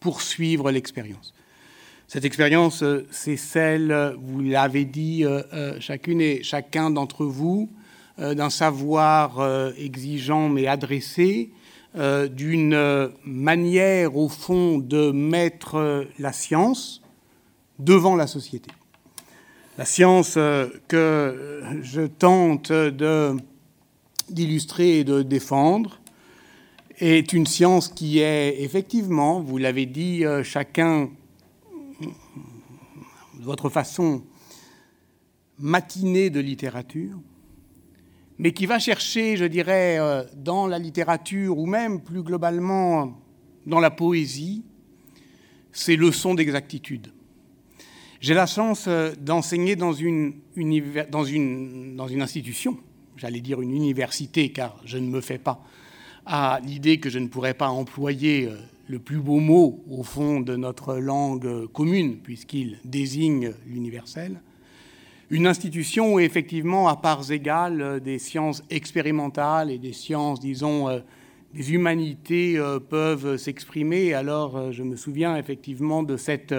[0.00, 1.34] poursuivre l'expérience.
[2.08, 7.68] Cette expérience, euh, c'est celle, vous l'avez dit, euh, euh, chacune et chacun d'entre vous,
[8.18, 11.50] d'un savoir exigeant mais adressé,
[11.94, 17.00] d'une manière au fond de mettre la science
[17.78, 18.72] devant la société.
[19.76, 20.34] La science
[20.88, 22.72] que je tente
[24.30, 25.97] d'illustrer et de défendre,
[27.00, 31.10] est une science qui est effectivement, vous l'avez dit, euh, chacun
[32.00, 34.22] de votre façon
[35.58, 37.18] matinée de littérature,
[38.38, 43.20] mais qui va chercher, je dirais, euh, dans la littérature ou même plus globalement
[43.66, 44.64] dans la poésie,
[45.72, 47.12] ces leçons d'exactitude.
[48.20, 50.34] J'ai la chance euh, d'enseigner dans une,
[51.10, 52.78] dans, une, dans une institution,
[53.16, 55.64] j'allais dire une université, car je ne me fais pas
[56.30, 60.40] à l'idée que je ne pourrais pas employer euh, le plus beau mot au fond
[60.40, 64.42] de notre langue commune, puisqu'il désigne l'universel,
[65.30, 70.90] une institution où effectivement, à parts égales, euh, des sciences expérimentales et des sciences, disons,
[70.90, 71.00] euh,
[71.54, 72.60] des humanités
[72.90, 74.12] peuvent s'exprimer.
[74.12, 76.54] Alors, je me souviens effectivement de cette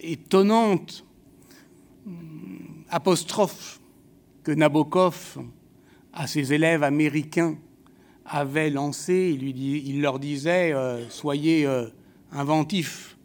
[0.00, 1.04] étonnante
[2.06, 3.82] hum, apostrophe
[4.42, 5.36] que Nabokov
[6.14, 7.58] à ses élèves américains
[8.26, 11.86] avait lancé, il, leur disait euh, Soyez euh,
[12.32, 13.16] inventifs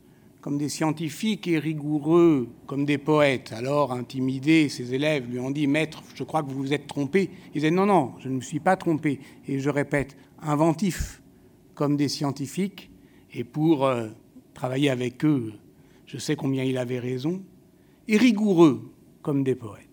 [0.42, 3.52] comme des scientifiques et rigoureux comme des poètes.
[3.52, 7.30] Alors, intimidés, ses élèves lui ont dit Maître, je crois que vous vous êtes trompé.
[7.50, 9.20] Il disait Non, non, je ne me suis pas trompé.
[9.48, 11.22] Et je répète inventifs
[11.76, 12.90] comme des scientifiques.
[13.34, 14.08] Et pour euh,
[14.54, 15.54] travailler avec eux,
[16.06, 17.42] je sais combien il avait raison.
[18.08, 19.87] Et rigoureux comme des poètes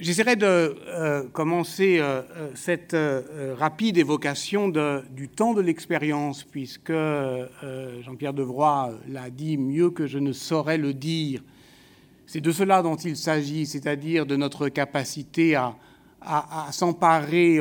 [0.00, 2.96] J'essaierai de euh, commencer euh, euh, cette
[3.58, 6.92] rapide évocation du temps de l'expérience, puisque
[8.00, 11.42] Jean-Pierre Devroy l'a dit mieux que je ne saurais le dire.
[12.26, 15.74] C'est de cela dont il s'agit, c'est-à-dire de notre capacité à,
[16.70, 17.58] s'emparer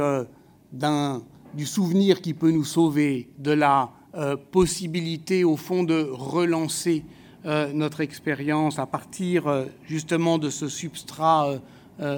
[0.72, 3.90] du souvenir qui peut nous sauver, de la
[4.52, 7.04] possibilité, au fond, de relancer
[7.44, 11.60] notre expérience à partir justement de ce substrat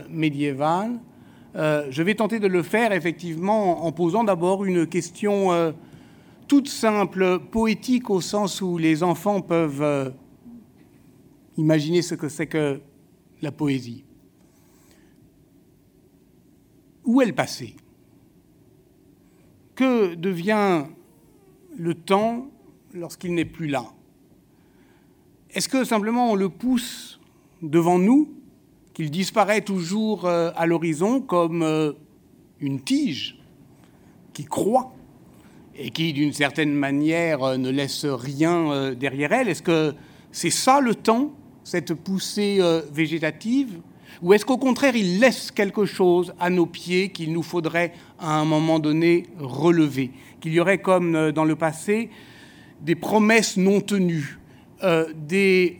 [0.09, 0.99] médiévale.
[1.55, 5.71] Euh, je vais tenter de le faire effectivement en posant d'abord une question euh,
[6.47, 10.13] toute simple, poétique au sens où les enfants peuvent
[11.57, 12.81] imaginer ce que c'est que
[13.41, 14.03] la poésie.
[17.05, 17.75] Où est le passé?
[19.75, 20.85] Que devient
[21.77, 22.47] le temps
[22.93, 23.85] lorsqu'il n'est plus là?
[25.51, 27.19] Est-ce que simplement on le pousse
[27.61, 28.33] devant nous
[28.93, 31.93] qu'il disparaît toujours euh, à l'horizon comme euh,
[32.59, 33.39] une tige
[34.33, 34.93] qui croît
[35.75, 39.49] et qui, d'une certaine manière, euh, ne laisse rien derrière elle.
[39.49, 39.93] Est-ce que
[40.31, 42.59] c'est ça le temps, cette poussée
[42.91, 43.79] végétative?
[44.21, 48.39] Ou est-ce qu'au contraire, il laisse quelque chose à nos pieds qu'il nous faudrait, à
[48.39, 50.11] un moment donné, relever?
[50.39, 52.09] Qu'il y aurait, comme dans le passé,
[52.81, 54.39] des promesses non tenues,
[55.15, 55.77] des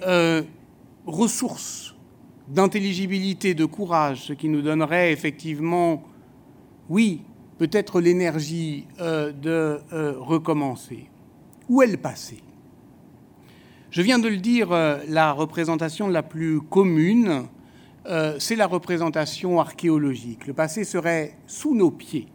[1.06, 1.93] ressources
[2.48, 6.04] d'intelligibilité, de courage, ce qui nous donnerait effectivement,
[6.90, 7.22] oui,
[7.58, 11.10] peut-être l'énergie euh, de euh, recommencer.
[11.70, 12.40] Où est le passé?
[13.90, 17.44] Je viens de le dire, euh, la représentation la plus commune,
[18.38, 20.46] c'est la représentation archéologique.
[20.46, 22.28] Le passé serait sous nos pieds.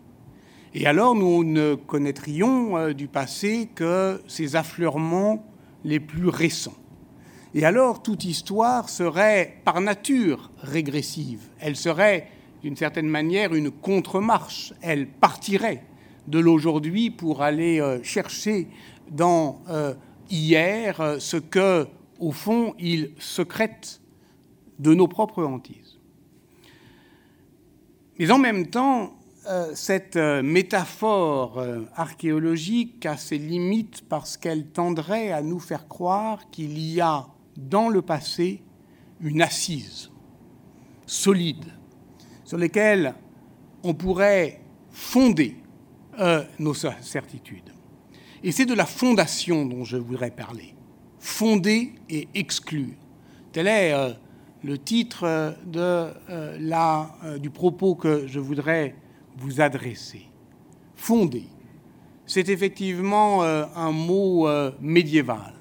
[0.73, 5.45] Et alors nous ne connaîtrions du passé que ses affleurements
[5.85, 6.79] les plus récents.
[7.55, 11.49] Et alors, toute histoire serait par nature régressive.
[11.61, 12.29] Elle serait,
[12.63, 14.75] d'une certaine manière, une contre-marche.
[14.83, 15.83] Elle partirait
[16.27, 18.69] de l'aujourd'hui pour aller euh, chercher
[19.11, 19.95] dans euh,
[20.31, 21.87] hier euh, ce que,
[22.19, 24.01] au fond, il secrète
[24.79, 25.99] de nos propres hantises.
[28.19, 29.15] Mais en même temps,
[29.75, 37.01] cette métaphore archéologique a ses limites parce qu'elle tendrait à nous faire croire qu'il y
[37.01, 37.29] a
[37.59, 38.63] dans le passé
[39.21, 40.11] une assise
[41.05, 41.65] solide
[42.45, 43.15] sur laquelle
[43.83, 45.57] on pourrait fonder
[46.19, 47.73] euh, nos certitudes.
[48.43, 50.75] Et c'est de la fondation dont je voudrais parler.
[51.19, 52.95] Fonder et exclure.
[53.53, 54.13] Tel est euh,
[54.63, 55.25] le titre
[55.77, 58.95] euh, du propos que je voudrais
[59.37, 60.27] vous adresser.
[60.95, 61.45] Fonder.
[62.27, 64.47] C'est effectivement un mot
[64.81, 65.58] médiéval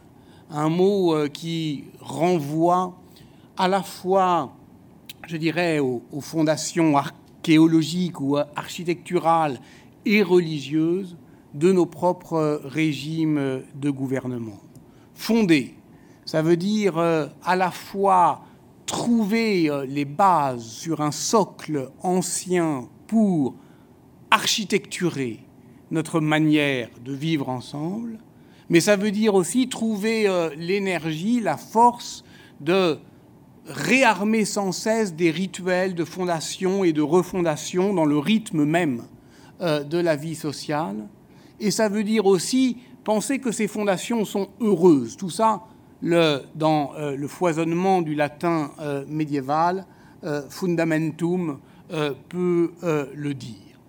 [0.50, 2.98] un mot euh, qui renvoie
[3.58, 4.54] à la fois,
[5.28, 9.60] je dirais, aux, fondations archéologiques ou architecturales
[10.06, 11.18] et religieuses
[11.54, 14.60] de nos propres régimes de gouvernement.
[15.16, 15.76] Fonder,
[16.26, 18.42] ça veut dire euh, à la fois
[18.86, 23.56] trouver euh, les bases sur un socle ancien pour
[24.30, 25.40] architecturer
[25.90, 28.20] notre manière de vivre ensemble,
[28.69, 32.23] mais ça veut dire aussi trouver euh, l'énergie, la force
[32.60, 32.97] de
[33.65, 39.03] réarmer sans cesse des rituels de fondation et de refondation dans le rythme même
[39.62, 41.08] euh, de la vie sociale.
[41.60, 45.15] Et ça veut dire aussi penser que ces fondations sont heureuses.
[45.17, 45.63] Tout ça,
[46.01, 48.71] dans euh, le foisonnement du latin
[49.08, 49.86] médiéval,
[50.49, 51.60] fundamentum
[52.27, 53.80] peut le dire.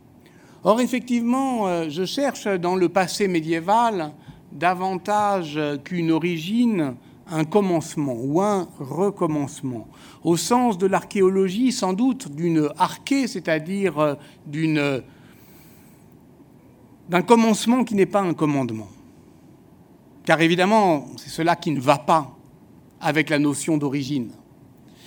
[0.62, 4.12] Or, effectivement, je cherche dans le passé médiéval
[4.52, 6.94] davantage qu'une origine,
[7.30, 9.86] un commencement ou un recommencement.
[10.24, 15.02] Au sens de l'archéologie, sans doute d'une arché, c'est-à-dire d'une,
[17.08, 18.88] d'un commencement qui n'est pas un commandement.
[20.24, 22.36] Car évidemment, c'est cela qui ne va pas
[23.00, 24.30] avec la notion d'origine.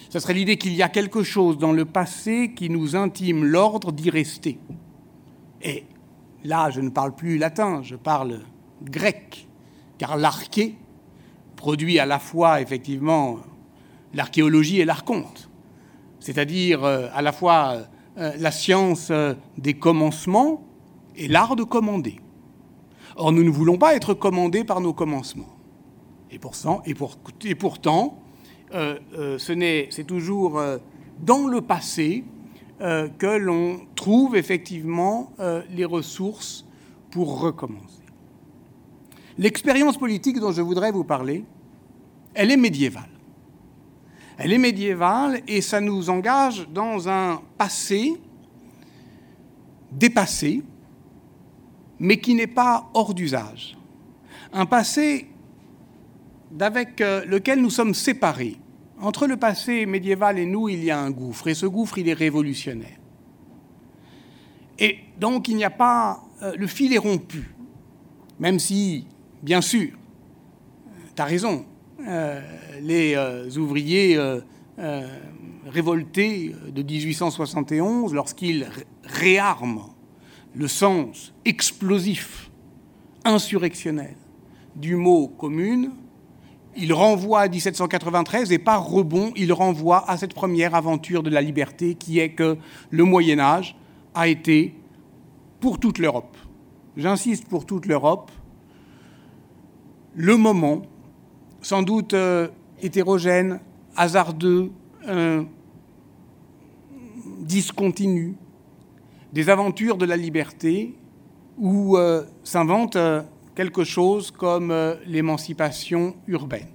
[0.09, 3.91] Ce serait l'idée qu'il y a quelque chose dans le passé qui nous intime l'ordre
[3.91, 4.59] d'y rester.
[5.61, 5.85] Et
[6.43, 8.41] là, je ne parle plus latin, je parle
[8.81, 9.47] grec,
[9.97, 10.75] car l'arché
[11.55, 13.37] produit à la fois effectivement
[14.13, 15.49] l'archéologie et l'archonte,
[16.19, 17.83] c'est-à-dire euh, à la fois
[18.17, 20.63] euh, la science euh, des commencements
[21.15, 22.17] et l'art de commander.
[23.15, 25.55] Or, nous ne voulons pas être commandés par nos commencements.
[26.31, 26.95] Et, pourtant, et,
[27.45, 28.17] et pourtant
[29.37, 30.61] c'est toujours
[31.19, 32.23] dans le passé
[32.79, 35.33] que l'on trouve effectivement
[35.69, 36.65] les ressources
[37.09, 38.00] pour recommencer.
[39.37, 41.45] L'expérience politique dont je voudrais vous parler,
[42.33, 43.09] elle est médiévale.
[44.37, 48.19] Elle est médiévale et ça nous engage dans un passé
[49.91, 50.63] dépassé,
[51.99, 53.77] mais qui n'est pas hors d'usage.
[54.53, 55.27] Un passé
[56.59, 58.57] avec euh, lequel nous sommes séparés.
[58.99, 62.07] Entre le passé médiéval et nous, il y a un gouffre, et ce gouffre, il
[62.07, 62.97] est révolutionnaire.
[64.79, 66.23] Et donc, il n'y a pas...
[66.41, 67.53] Euh, le fil est rompu,
[68.39, 69.07] même si,
[69.43, 69.89] bien sûr,
[71.15, 71.65] tu as raison,
[72.07, 72.41] euh,
[72.81, 74.17] les ouvriers
[75.67, 78.67] révoltés de 1871, lorsqu'ils
[79.03, 79.93] réarment
[80.55, 82.51] le sens explosif,
[83.23, 84.15] insurrectionnel
[84.75, 85.91] du mot commune,
[86.77, 91.41] il renvoie à 1793 et par rebond, il renvoie à cette première aventure de la
[91.41, 92.57] liberté qui est que
[92.89, 93.75] le Moyen Âge
[94.13, 94.75] a été
[95.59, 96.37] pour toute l'Europe,
[96.97, 98.31] j'insiste pour toute l'Europe,
[100.15, 100.83] le moment,
[101.61, 102.47] sans doute euh,
[102.81, 103.59] hétérogène,
[103.95, 104.71] hasardeux,
[105.07, 105.43] euh,
[107.39, 108.35] discontinu,
[109.33, 110.95] des aventures de la liberté
[111.57, 112.97] où euh, s'invente
[113.55, 116.67] quelque chose comme euh, l'émancipation urbaine.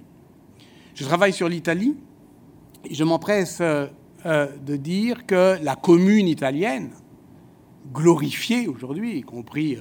[0.95, 1.95] Je travaille sur l'Italie
[2.89, 3.87] et je m'empresse euh,
[4.25, 6.91] euh, de dire que la commune italienne,
[7.93, 9.77] glorifiée aujourd'hui, y compris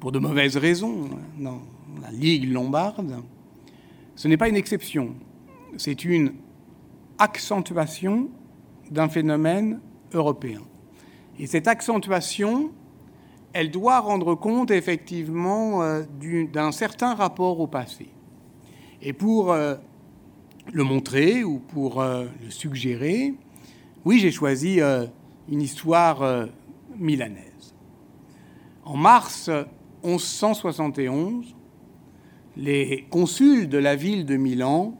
[0.00, 1.08] pour de mauvaises raisons
[1.38, 1.60] dans
[2.02, 3.22] la Ligue lombarde,
[4.16, 5.14] ce n'est pas une exception,
[5.76, 6.34] c'est une
[7.18, 8.28] accentuation
[8.90, 9.80] d'un phénomène
[10.12, 10.62] européen.
[11.38, 12.72] Et cette accentuation,
[13.52, 16.02] elle doit rendre compte effectivement euh,
[16.52, 18.08] d'un certain rapport au passé.
[19.02, 19.76] Et pour euh,
[20.72, 23.34] le montrer ou pour euh, le suggérer,
[24.04, 26.46] oui, j'ai choisi une histoire
[26.96, 27.74] milanaise.
[28.84, 29.50] En mars
[30.02, 31.54] 1171,
[32.58, 34.98] les consuls de la ville de Milan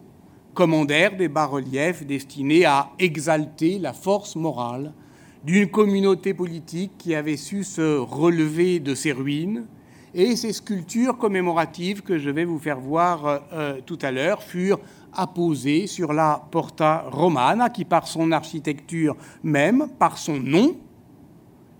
[0.54, 4.92] commandèrent des bas-reliefs destinés à exalter la force morale
[5.44, 9.66] d'une communauté politique qui avait su se relever de ses ruines.
[10.14, 14.80] Et ces sculptures commémoratives que je vais vous faire voir euh, tout à l'heure furent
[15.12, 20.76] apposées sur la Porta Romana, qui par son architecture même, par son nom,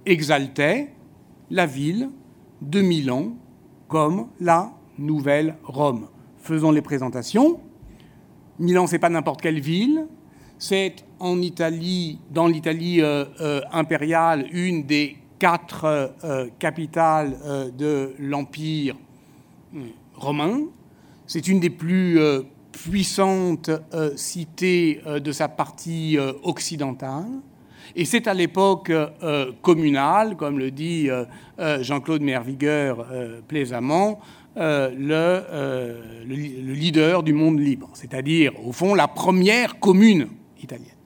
[0.05, 0.93] exaltait
[1.51, 2.11] la ville
[2.63, 3.33] de Milan
[3.89, 6.09] comme la nouvelle Rome.
[6.39, 7.61] Faisons les présentations.
[8.59, 10.07] Milan, c'est pas n'importe quelle ville,
[10.59, 15.85] c'est en Italie, dans l'Italie euh, euh, impériale, une des quatre
[16.25, 17.37] euh, capitales
[17.77, 18.97] de l'Empire
[20.17, 20.63] romain.
[21.27, 22.19] C'est une des plus
[22.73, 23.71] puissantes
[24.17, 27.29] cités de sa partie occidentale.
[27.95, 28.91] Et c'est à l'époque
[29.61, 31.09] communale, comme le dit
[31.59, 33.07] Jean-Claude Mervigueur
[33.47, 34.21] plaisamment,
[34.59, 40.29] le, le, leader du monde libre, c'est-à-dire, au fond, la première commune
[40.61, 40.99] italienne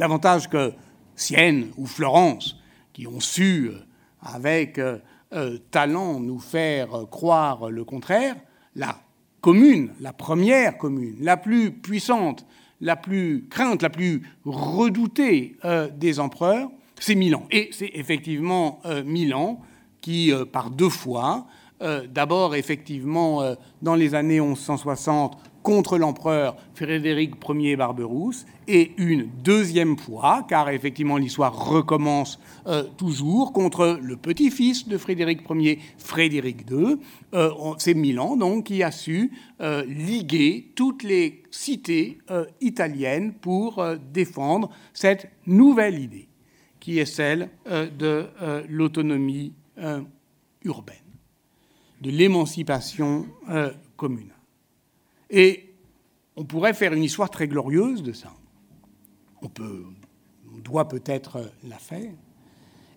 [0.00, 0.72] davantage que
[1.14, 2.56] Sienne ou Florence,
[2.94, 3.78] qui ont su, euh,
[4.22, 4.98] avec euh,
[5.34, 8.34] euh, talent, nous faire croire le contraire,
[8.74, 8.96] la
[9.42, 12.46] commune, la première commune, la plus puissante,
[12.80, 15.56] la plus crainte, la plus redoutée
[15.96, 17.46] des empereurs, c'est Milan.
[17.50, 19.60] Et c'est effectivement Milan
[20.00, 21.46] qui, par deux fois,
[21.80, 30.46] d'abord effectivement dans les années 1160, contre l'empereur Frédéric Ier Barberousse, et une deuxième fois,
[30.48, 36.96] car effectivement l'histoire recommence euh, toujours, contre le petit-fils de Frédéric Ier, Frédéric II.
[37.34, 42.18] Euh, c'est Milan donc qui a su euh, liguer toutes les cités
[42.60, 46.28] italiennes pour défendre cette nouvelle idée,
[46.78, 48.26] qui est celle de
[48.68, 49.52] l'autonomie
[50.64, 50.96] urbaine,
[52.00, 53.26] de l'émancipation
[53.96, 54.36] communale.
[55.28, 55.74] Et
[56.36, 58.32] on pourrait faire une histoire très glorieuse de ça.
[59.42, 59.84] On, peut,
[60.54, 62.12] on doit peut-être la faire.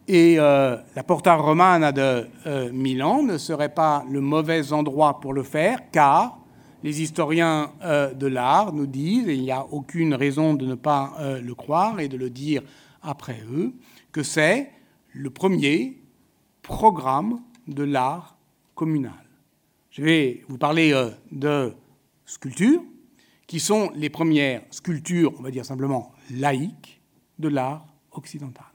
[0.07, 5.33] Et euh, la Porta Romana de euh, Milan ne serait pas le mauvais endroit pour
[5.33, 6.39] le faire, car
[6.83, 10.75] les historiens euh, de l'art nous disent, et il n'y a aucune raison de ne
[10.75, 12.61] pas le croire et de le dire
[13.01, 13.73] après eux,
[14.11, 14.71] que c'est
[15.13, 16.01] le premier
[16.61, 18.32] programme de l'art
[19.89, 20.93] Je vais vous parler
[21.31, 21.73] de
[22.25, 22.83] sculptures,
[23.47, 27.01] qui sont les premières sculptures, on va dire simplement laïques,
[27.39, 28.65] de l'art occidental.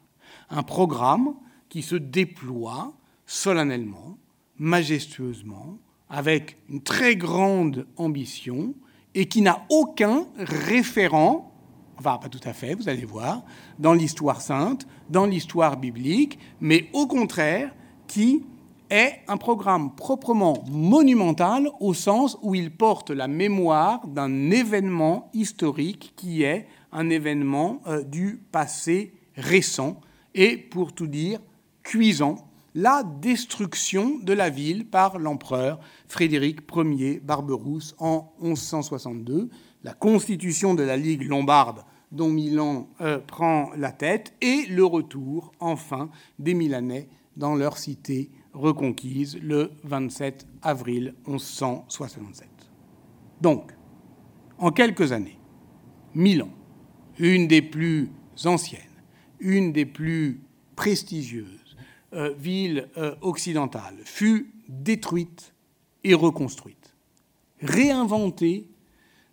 [0.50, 1.34] Un programme
[1.68, 2.94] qui se déploie
[3.26, 4.18] solennellement,
[4.58, 5.78] majestueusement,
[6.08, 8.74] avec une très grande ambition
[9.14, 11.52] et qui n'a aucun référent,
[11.98, 13.42] enfin pas tout à fait, vous allez voir,
[13.78, 17.74] dans l'histoire sainte, dans l'histoire biblique, mais au contraire
[18.06, 18.44] qui
[18.90, 26.12] est un programme proprement monumental au sens où il porte la mémoire d'un événement historique
[26.16, 30.00] qui est un événement euh, du passé récent
[30.34, 31.40] et, pour tout dire,
[31.82, 32.36] cuisant,
[32.74, 39.48] la destruction de la ville par l'empereur Frédéric Ier Barberousse en 1162,
[39.82, 45.52] la constitution de la Ligue lombarde dont Milan euh, prend la tête, et le retour,
[45.60, 52.48] enfin, des Milanais dans leur cité reconquise le 27 avril 1167.
[53.40, 53.72] Donc,
[54.58, 55.38] en quelques années,
[56.14, 56.50] Milan,
[57.18, 58.10] une des plus
[58.44, 58.82] anciennes,
[59.40, 60.40] une des plus
[60.76, 61.76] prestigieuses
[62.14, 65.54] euh, villes euh, occidentales, fut détruite
[66.04, 66.94] et reconstruite,
[67.60, 68.66] réinventée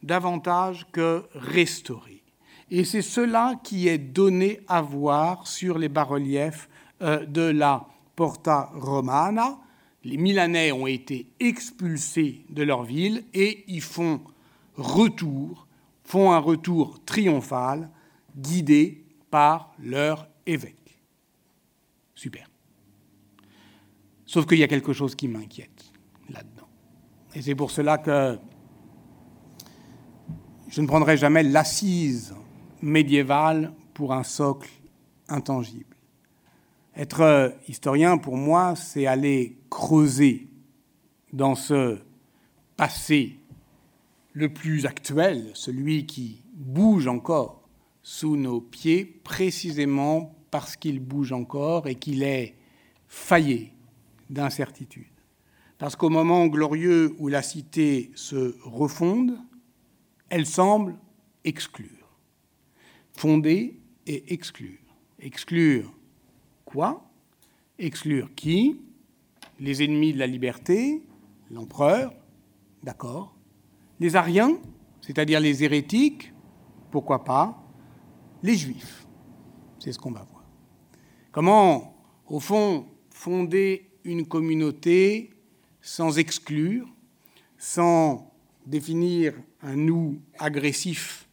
[0.04, 2.24] davantage que restaurée.
[2.70, 6.70] Et c'est cela qui est donné à voir sur les bas-reliefs
[7.02, 9.60] euh, de la Porta Romana.
[10.04, 14.22] Les Milanais ont été expulsés de leur ville et y font
[14.76, 15.68] retour,
[16.04, 17.90] font un retour triomphal,
[18.38, 21.00] guidé par leur évêque.
[22.14, 22.50] Super.
[24.26, 25.92] Sauf qu'il y a quelque chose qui m'inquiète
[26.30, 26.68] là-dedans.
[27.34, 28.38] Et c'est pour cela que
[30.70, 32.34] je ne prendrai jamais l'assise
[32.82, 34.70] médiévale pour un socle
[35.28, 35.95] intangible.
[36.96, 40.48] Être euh, historien, pour moi, c'est aller creuser
[41.34, 42.00] dans ce
[42.78, 43.38] passé
[44.32, 47.68] le plus actuel, celui qui bouge encore
[48.02, 52.56] sous nos pieds, précisément parce qu'il bouge encore et qu'il est
[53.08, 53.74] faillé
[54.30, 55.06] d'incertitude.
[55.78, 59.38] Parce qu'au moment glorieux où la cité se refonde,
[60.30, 60.96] elle semble
[61.44, 61.90] exclure.
[63.14, 64.80] Fonder et exclure.
[65.20, 65.92] Exclure
[67.78, 68.82] Exclure qui
[69.60, 71.04] Les ennemis de la liberté,
[71.52, 72.14] l'empereur,
[72.84, 73.36] d'accord.
[74.00, 74.58] Les Ariens,
[75.02, 76.34] c'est-à-dire les hérétiques,
[76.92, 77.64] pourquoi pas
[78.44, 79.06] Les Juifs,
[79.80, 80.44] c'est ce qu'on va voir.
[81.32, 81.96] Comment,
[82.28, 85.32] au fond, fonder une communauté
[85.82, 86.88] sans exclure,
[87.58, 88.34] sans
[88.66, 91.25] définir un nous agressif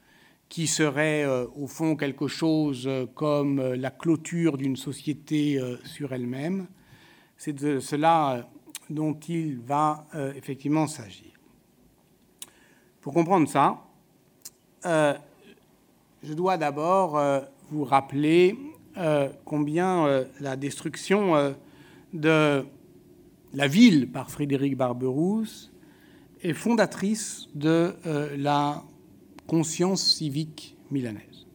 [0.53, 6.13] qui serait euh, au fond quelque chose euh, comme euh, la clôture d'une société sur
[6.13, 6.67] elle-même.
[7.39, 8.51] C'est de cela
[8.91, 11.33] dont il va effectivement s'agir.
[13.01, 13.83] Pour comprendre ça,
[14.85, 17.21] je dois d'abord
[17.71, 18.57] vous rappeler
[19.45, 21.55] combien la destruction
[22.13, 22.65] de
[23.55, 25.73] la ville par Frédéric Barberousse
[26.43, 27.95] est fondatrice de
[28.37, 28.85] la
[29.53, 31.47] conscience civique milanaise.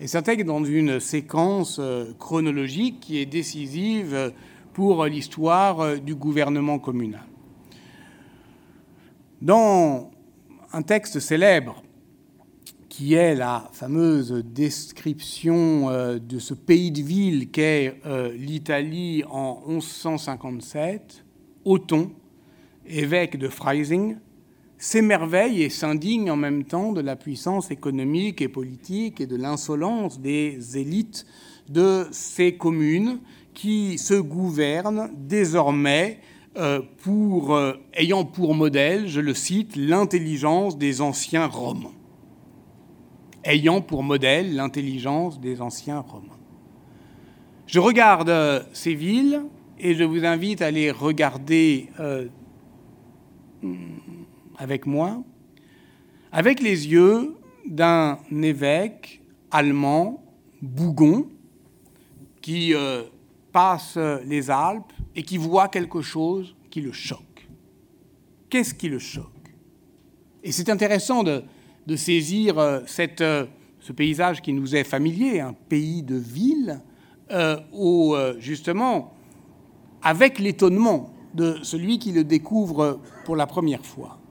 [0.00, 4.32] Et s'intègre dans une séquence euh, chronologique qui est décisive
[4.72, 7.22] pour l'histoire euh, du gouvernement communal.
[9.40, 10.10] Dans
[10.72, 11.84] un texte célèbre
[12.88, 18.00] qui est la fameuse description euh, de ce pays de ville qu'est
[18.36, 21.24] l'Italie en 1157,
[21.64, 22.10] Othon,
[22.84, 24.16] évêque de Freising,
[24.82, 30.18] s'émerveille et s'indigne en même temps de la puissance économique et politique et de l'insolence
[30.18, 31.24] des élites
[31.68, 33.20] de ces communes
[33.54, 36.18] qui se gouvernent désormais
[36.56, 41.94] euh, pour, euh, ayant pour modèle, je le cite, l'intelligence des anciens Romains.
[43.44, 46.40] Ayant pour modèle l'intelligence des anciens Romains.
[47.68, 49.42] Je regarde euh, ces villes
[49.78, 51.88] et je vous invite à les regarder
[54.62, 55.24] avec moi,
[56.30, 57.34] avec les yeux
[57.66, 60.24] d'un évêque allemand,
[60.62, 61.26] Bougon,
[62.40, 63.02] qui euh,
[63.50, 67.48] passe les Alpes et qui voit quelque chose qui le choque.
[68.48, 69.26] Qu'est-ce qui le choque?
[70.44, 71.42] Et c'est intéressant de,
[71.96, 73.46] saisir euh, cette, euh,
[73.80, 76.80] ce paysage qui nous est familier, un pays de ville,
[77.72, 79.14] où justement,
[80.02, 84.21] avec l'étonnement de celui qui le découvre pour la première fois.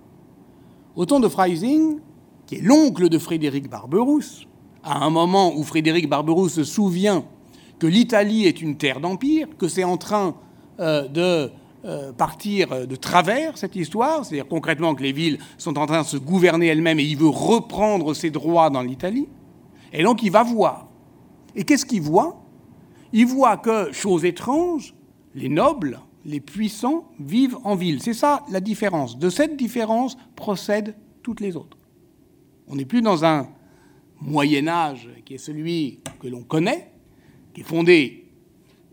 [0.96, 2.00] Au temps de Freising,
[2.46, 4.46] qui est l'oncle de Frédéric Barberousse,
[4.84, 7.24] à un moment où Frédéric Barberousse se souvient
[7.80, 10.36] que l'Italie est une terre d'empire, que c'est en train
[10.80, 11.50] euh, de
[11.86, 16.08] euh, partir de travers cette histoire, c'est-à-dire concrètement que les villes sont en train de
[16.08, 19.30] se gouverner elles-mêmes et il veut reprendre ses droits dans l'Italie.
[19.94, 20.88] Et donc il va voir.
[21.56, 22.44] Et qu'est-ce qu'il voit?
[23.14, 24.94] Il voit que, chose étrange,
[25.36, 28.02] les nobles les puissants vivent en ville.
[28.02, 29.18] C'est ça la différence.
[29.18, 31.78] De cette différence procèdent toutes les autres.
[32.68, 33.48] On n'est plus dans un
[34.22, 36.92] Moyen Âge qui est celui que l'on connaît,
[37.54, 38.30] qui est fondé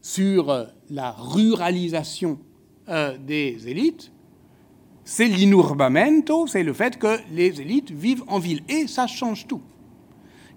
[0.01, 2.39] sur la ruralisation
[3.26, 4.11] des élites,
[5.11, 8.62] c'est l'inurbamento, c'est le fait que les élites vivent en ville.
[8.68, 9.62] Et ça change tout.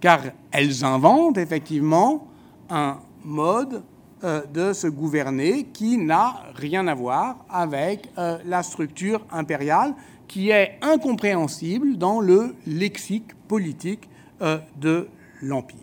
[0.01, 0.19] Car
[0.51, 2.27] elles inventent effectivement
[2.69, 3.79] un mode euh,
[4.23, 9.95] de se gouverner qui n'a rien à voir avec euh, la structure impériale
[10.27, 14.07] qui est incompréhensible dans le lexique politique
[14.41, 15.07] euh, de
[15.41, 15.77] l'Empire.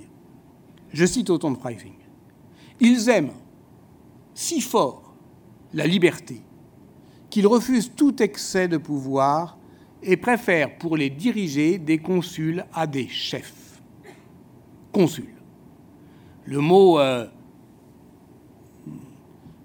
[0.93, 1.93] Je cite autant de Freising.
[2.81, 3.35] Ils aiment
[4.35, 5.15] si fort
[5.75, 6.41] la liberté
[7.31, 9.59] qu'ils refusent tout excès de pouvoir
[10.03, 13.83] et préfèrent pour les diriger des consuls à des chefs.
[14.93, 15.35] Consuls.
[16.47, 17.27] Le mot euh,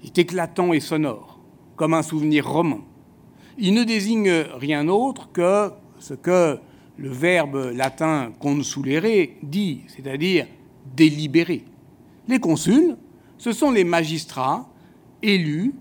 [0.03, 1.39] est éclatant et sonore,
[1.75, 2.81] comme un souvenir roman.
[3.57, 6.57] Il ne désigne rien d'autre que ce que
[6.97, 10.47] le verbe latin consulere dit, c'est-à-dire
[10.95, 11.65] délibérer.
[12.27, 12.97] Les consuls,
[13.37, 14.69] ce sont les magistrats
[15.21, 15.73] élus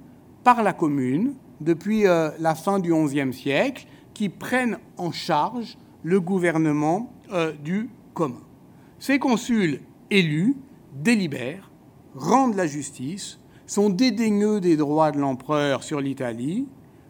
[0.44, 6.20] par la commune depuis euh, la fin du XIe siècle qui prennent en charge le
[6.20, 8.42] gouvernement euh, du commun.
[8.98, 10.56] Ces consuls élus
[10.92, 11.70] délibèrent,
[12.14, 16.66] rendent la justice, sont dédaigneux des droits de l'empereur sur l'Italie,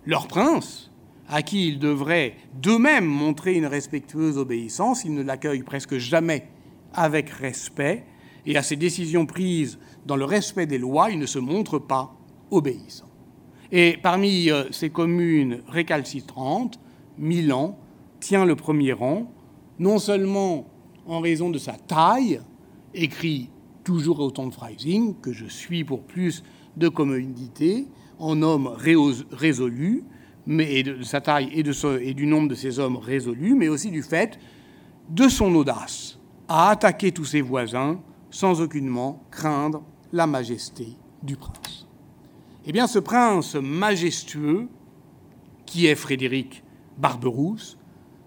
[0.07, 0.90] leur prince,
[1.28, 6.48] à qui ils devraient d'eux-mêmes montrer une respectueuse obéissance, ils ne l'accueillent presque jamais
[6.92, 8.05] avec respect,
[8.44, 12.14] et à ses décisions prises dans le respect des lois, ils ne se montrent pas
[12.50, 13.09] obéissants.
[13.70, 16.78] Et parmi euh, ces communes récalcitrantes,
[17.18, 17.78] Milan
[18.20, 19.32] tient le premier rang,
[19.78, 20.66] non seulement
[21.07, 22.40] en raison de sa taille,
[22.94, 23.48] écrit
[23.85, 26.43] toujours autant de Freising, que je suis pour plus
[26.76, 27.87] de commodité,
[28.18, 30.05] en homme résolu,
[30.47, 31.64] mais de sa taille et,
[32.01, 34.39] et du nombre de ses hommes résolus, mais aussi du fait
[35.09, 36.18] de son audace
[36.49, 41.87] à attaquer tous ses voisins sans aucunement craindre la majesté du prince.
[42.64, 44.68] Eh bien, ce prince majestueux,
[45.66, 46.62] qui est Frédéric
[46.99, 47.78] Barberousse,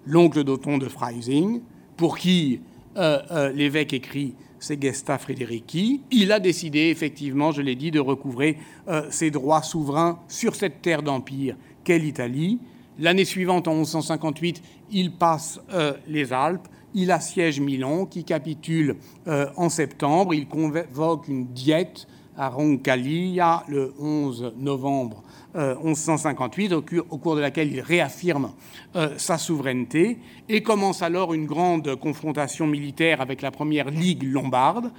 [0.05, 1.61] l'oncle d'Othon de Freising,
[1.97, 2.61] pour qui
[2.97, 4.35] euh, euh, l'évêque écrit
[4.65, 8.57] Segesta Frédérici, il a décidé effectivement, je l'ai dit, de recouvrer
[8.87, 12.59] euh, ses droits souverains sur cette terre d'empire qu'est l'Italie.
[12.97, 14.61] L'année suivante, en 1158,
[14.91, 15.59] il passe
[16.07, 18.95] les Alpes, il assiège Milan, qui capitule
[19.25, 22.07] en septembre, il convoque une diète
[22.37, 25.23] à Roncaglia le 11 novembre
[25.55, 28.51] 1158, euh, au, cours de laquelle il réaffirme
[28.95, 30.17] euh, sa souveraineté
[30.49, 34.91] et commence alors une grande confrontation militaire avec la première Ligue lombarde,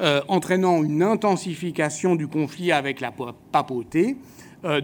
[0.00, 3.12] euh, entraînant une intensification du conflit avec la
[3.52, 4.16] papauté.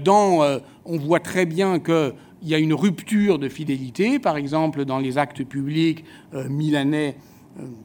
[0.05, 2.13] Dans, on voit très bien qu'il
[2.43, 6.05] y a une rupture de fidélité, par exemple dans les actes publics
[6.35, 7.17] milanais,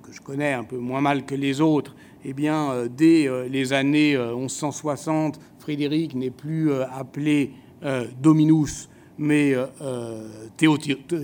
[0.04, 1.96] que je connais un peu moins mal que les autres,
[2.28, 7.52] eh bien, euh, dès euh, les années 1160, euh, Frédéric n'est plus appelé
[8.22, 9.54] Dominus, mais,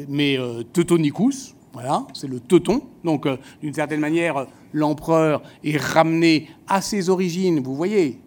[0.07, 0.37] mais
[0.73, 1.55] Teutonicus.
[1.73, 2.81] Voilà, c'est le teuton.
[3.03, 3.27] Donc,
[3.61, 7.61] d'une certaine manière, l'empereur est ramené à ses origines.
[7.61, 8.19] Vous voyez,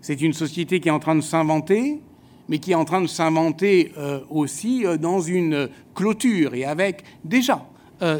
[0.00, 2.00] c'est une société qui est en train de s'inventer,
[2.48, 3.92] mais qui est en train de s'inventer
[4.30, 7.66] aussi dans une clôture et avec déjà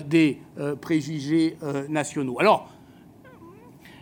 [0.06, 0.38] des
[0.80, 1.56] préjugés
[1.88, 2.38] nationaux.
[2.38, 2.70] Alors,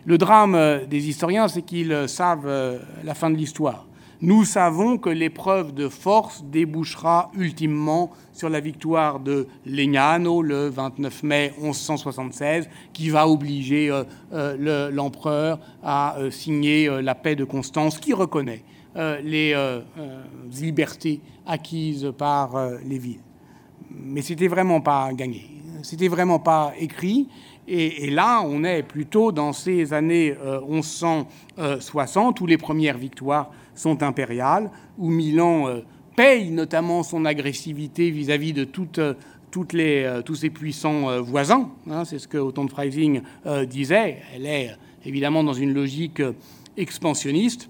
[0.07, 3.85] le drame euh, des historiens, c'est qu'ils euh, savent euh, la fin de l'histoire.
[4.21, 11.23] Nous savons que l'épreuve de force débouchera ultimement sur la victoire de Legnano le 29
[11.23, 13.91] mai 1176, qui va obliger
[14.31, 18.63] l'empereur à signer la paix de Constance, qui reconnaît
[18.95, 19.55] les
[20.51, 23.21] libertés acquises par les villes.
[23.91, 25.47] Mais c'était vraiment pas gagné,
[25.83, 27.27] c'était vraiment pas écrit.
[27.69, 30.33] Et, là, on est plutôt dans ces années
[30.69, 35.81] 1160 euh, où les premières victoires sont impériales, où Milan euh,
[36.15, 38.65] paye notamment son agressivité vis-à-vis de
[38.99, 39.13] euh,
[39.51, 41.69] toutes les, tous ses puissants voisins.
[41.89, 43.21] Hein, c'est ce que Otto de Freising
[43.67, 44.19] disait.
[44.33, 44.71] Elle est
[45.05, 46.21] évidemment dans une logique
[46.77, 47.69] expansionniste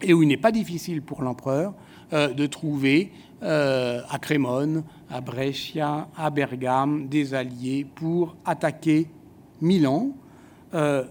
[0.00, 1.74] et où il n'est pas difficile pour l'empereur
[2.12, 3.10] de trouver
[3.42, 9.08] à Crémone, à Brescia, à Bergame des alliés pour attaquer
[9.60, 10.12] Milan,
[10.74, 11.04] euh,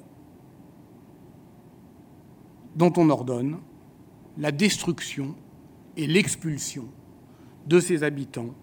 [2.76, 3.58] dont on ordonne
[4.38, 5.36] la destruction
[5.96, 6.86] et l'expulsion
[7.66, 8.54] de ses habitants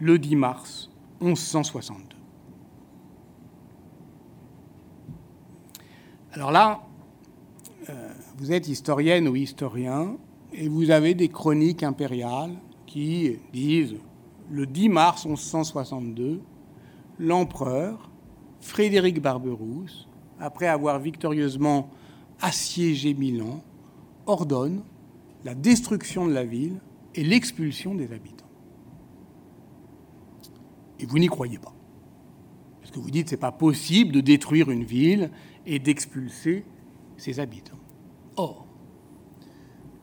[0.00, 0.90] le 10 mars
[1.20, 2.16] 1162.
[6.32, 6.82] Alors là,
[7.88, 10.16] euh, vous êtes historienne ou historien,
[10.52, 12.54] et vous avez des chroniques impériales
[12.86, 13.96] qui disent
[14.50, 16.40] le 10 mars 1162,
[17.18, 18.10] l'empereur
[18.64, 20.08] Frédéric Barberousse,
[20.40, 21.90] après avoir victorieusement
[22.40, 23.62] assiégé Milan,
[24.24, 24.82] ordonne
[25.44, 26.80] la destruction de la ville
[27.14, 28.48] et l'expulsion des habitants.
[30.98, 31.74] Et vous n'y croyez pas.
[32.80, 35.30] Parce que vous dites que ce n'est pas possible de détruire une ville
[35.66, 36.64] et d'expulser
[37.18, 37.78] ses habitants.
[38.36, 38.66] Or,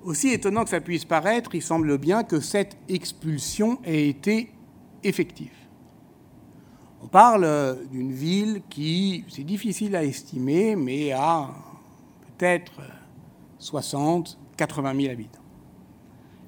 [0.04, 4.52] aussi étonnant que ça puisse paraître, il semble bien que cette expulsion ait été
[5.04, 5.61] effective.
[7.04, 11.50] On parle d'une ville qui, c'est difficile à estimer, mais a
[12.38, 12.74] peut-être
[13.58, 15.42] 60, 80 000 habitants.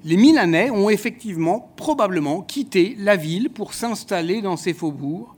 [0.04, 5.34] Les Milanais ont effectivement, probablement, quitté la ville pour s'installer dans ces faubourgs.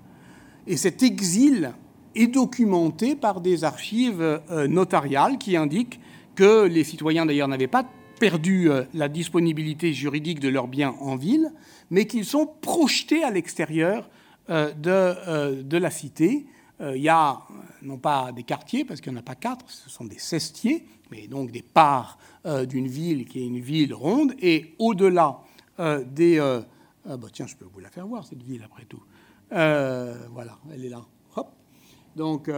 [0.67, 1.73] Et cet exil
[2.15, 6.01] est documenté par des archives euh, notariales qui indiquent
[6.35, 7.87] que les citoyens, d'ailleurs, n'avaient pas
[8.19, 11.53] perdu euh, la disponibilité juridique de leurs biens en ville,
[11.91, 14.16] mais qu'ils sont projetés à l'extérieur euh,
[14.49, 16.47] de, de, la cité.
[16.81, 17.41] Il y a
[17.87, 20.87] non pas des quartiers, parce qu'il n'y en a pas quatre, ce sont des cestiers,
[21.11, 25.41] mais donc des parts euh, d'une ville qui est une ville ronde, et au-delà
[25.81, 26.39] euh, des...
[26.39, 26.61] Euh,
[27.09, 29.03] ah bah tiens, je peux vous la faire voir, cette ville, après tout.
[29.51, 31.03] voilà, elle est là.
[31.37, 31.53] Hop.
[32.17, 32.51] Donc,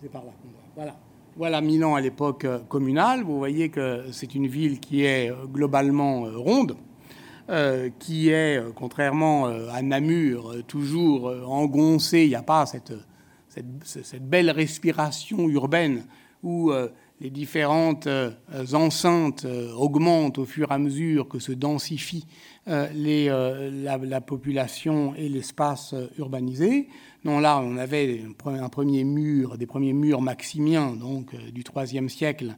[0.00, 0.32] c'est par là.
[0.74, 0.96] Voilà.
[1.36, 3.22] Voilà Milan à l'époque communale.
[3.22, 6.76] Vous voyez que c'est une ville qui est globalement ronde,
[7.98, 12.22] qui est, contrairement à Namur, toujours engoncée.
[12.22, 12.92] Il n'y a pas cette,
[14.20, 16.04] belle respiration urbaine
[16.42, 16.72] où
[17.20, 18.30] les différentes euh,
[18.72, 22.26] enceintes euh, augmentent au fur et à mesure que se densifie
[22.68, 26.88] euh, les, la, population et l'espace urbanisé.
[27.24, 32.56] Non, là, on avait un premier mur, des premiers murs maximiens, donc du IIIe siècle,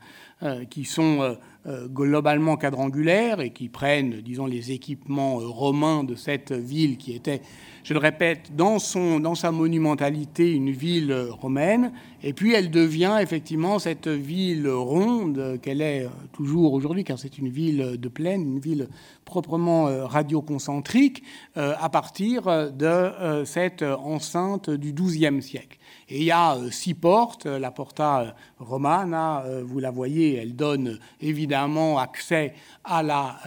[0.71, 1.37] qui sont
[1.67, 7.43] globalement quadrangulaires et qui prennent, disons, les équipements romains de cette ville qui était
[7.85, 14.07] je le répète, dans, sa monumentalité, une ville romaine, et puis elle devient effectivement cette
[14.07, 18.89] ville ronde qu'elle est toujours aujourd'hui, car c'est une ville de plaine, une ville
[19.25, 21.25] proprement euh, radioconcentrique,
[21.57, 25.79] euh, à partir de euh, cette enceinte du XIIe siècle.
[26.09, 27.47] Et il y a six portes.
[27.47, 33.39] La porta romana, vous la voyez, elle donne évidemment accès à la,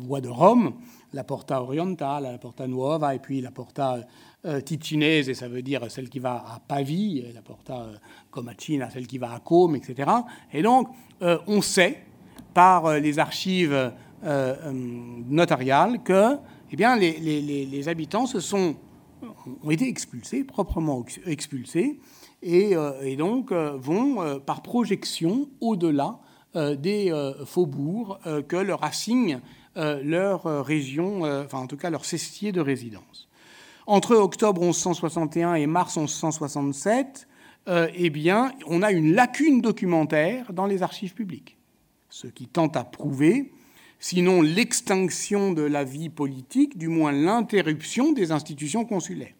[0.00, 0.74] voie de Rome
[1.16, 3.98] la Porta Orientale, la Porta Nuova, et puis la Porta
[4.44, 7.96] euh, Ticinese, ça veut dire celle qui va à Pavie, la Porta euh,
[8.30, 10.10] Comacina, celle qui va à Côme, etc.
[10.52, 10.88] Et donc,
[11.22, 12.04] euh, on sait
[12.54, 13.92] par euh, les archives
[15.28, 16.36] notariales que
[16.72, 18.74] eh bien, les, habitants se sont,
[19.62, 21.98] ont été expulsés, proprement expulsés,
[22.42, 26.20] et, et donc vont par projection au-delà
[26.54, 27.12] des
[27.44, 29.40] faubourgs que leur assigne
[29.76, 33.28] euh, leur euh, région, euh, enfin en tout cas leur cestier de résidence.
[33.86, 37.28] Entre octobre 1161 et mars 1167,
[37.68, 41.58] eh bien, on a une lacune documentaire dans les archives publiques,
[42.08, 43.52] ce qui tente à prouver,
[43.98, 49.34] sinon l'extinction de la vie politique, du moins l'interruption des institutions consulaires.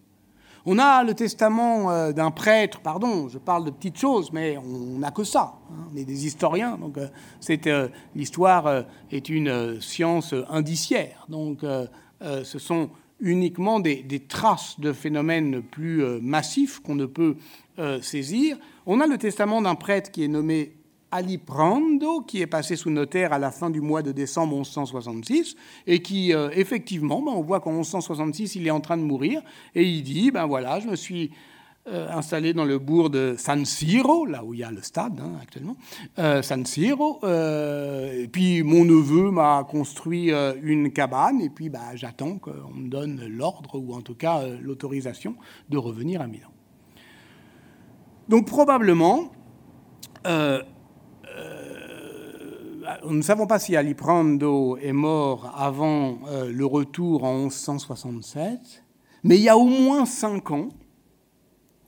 [0.68, 4.98] On a le testament euh, d'un prêtre, pardon, je parle de petites choses, mais on
[4.98, 5.61] n'a que ça.
[5.70, 5.88] Hein.
[5.92, 7.07] on est des historiens, donc euh,
[7.68, 11.24] euh, l'histoire est une science indiciaire.
[11.28, 11.64] Donc
[12.20, 12.90] ce sont
[13.20, 17.36] uniquement des, des, traces de phénomènes plus massifs qu'on ne peut
[18.02, 18.59] saisir.
[18.86, 20.72] On a le testament d'un prêtre qui est nommé
[21.11, 25.57] Ali Prando, qui est passé sous notaire à la fin du mois de décembre 1166,
[25.86, 29.42] et qui, euh, effectivement, ben, on voit qu'en 1166, il est en train de mourir,
[29.74, 31.30] et il dit, ben voilà, je me suis
[31.86, 35.20] euh, installé dans le bourg de San Siro, là où il y a le stade
[35.20, 35.76] hein, actuellement,
[36.18, 40.32] euh, San Siro, et puis mon neveu m'a construit
[40.62, 45.36] une cabane, et puis ben, j'attends qu'on me donne l'ordre, ou en tout cas l'autorisation,
[45.68, 46.48] de revenir à Milan.
[48.28, 49.30] Donc probablement,
[53.05, 58.84] nous ne savons pas si Aliprando est mort avant euh, le retour en 1167,
[59.24, 60.68] mais il y a au moins cinq ans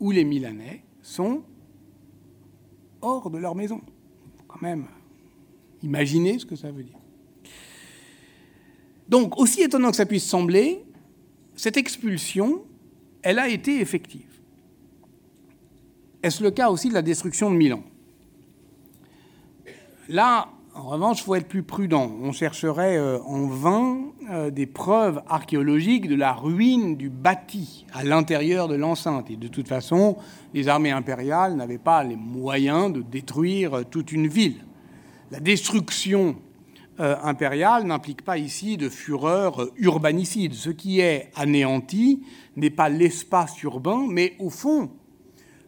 [0.01, 1.43] où les Milanais sont
[3.01, 3.81] hors de leur maison.
[4.47, 4.87] Quand même,
[5.83, 6.99] imaginez ce que ça veut dire.
[9.09, 10.85] Donc, aussi étonnant que ça puisse sembler,
[11.55, 12.63] cette expulsion,
[13.23, 14.41] elle a été effective.
[16.23, 17.83] Est-ce le cas aussi de la destruction de Milan?
[20.09, 22.12] Là, en revanche, il faut être plus prudent.
[22.22, 23.99] On chercherait euh, en vain
[24.31, 29.29] euh, des preuves archéologiques de la ruine du bâti à l'intérieur de l'enceinte.
[29.29, 30.16] Et de toute façon,
[30.55, 34.64] les armées impériales n'avaient pas les moyens de détruire euh, toute une ville.
[35.33, 36.37] La destruction
[37.01, 40.55] impériale n'implique pas ici de fureur urbanicide.
[40.55, 42.24] Ce qui est anéanti
[42.57, 44.91] n'est pas l'espace urbain, mais au fond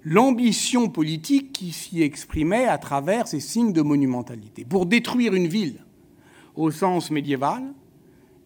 [0.05, 4.65] l'ambition politique qui s'y exprimait à travers ces signes de monumentalité.
[4.65, 5.85] Pour détruire une ville
[6.57, 7.63] au sens médiéval,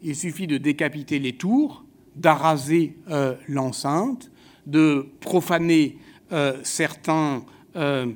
[0.02, 1.84] il suffit de décapiter les tours,
[2.16, 4.30] d'araser euh, l'enceinte,
[4.66, 5.98] de profaner
[6.32, 7.42] euh, certains,
[7.76, 8.12] euh,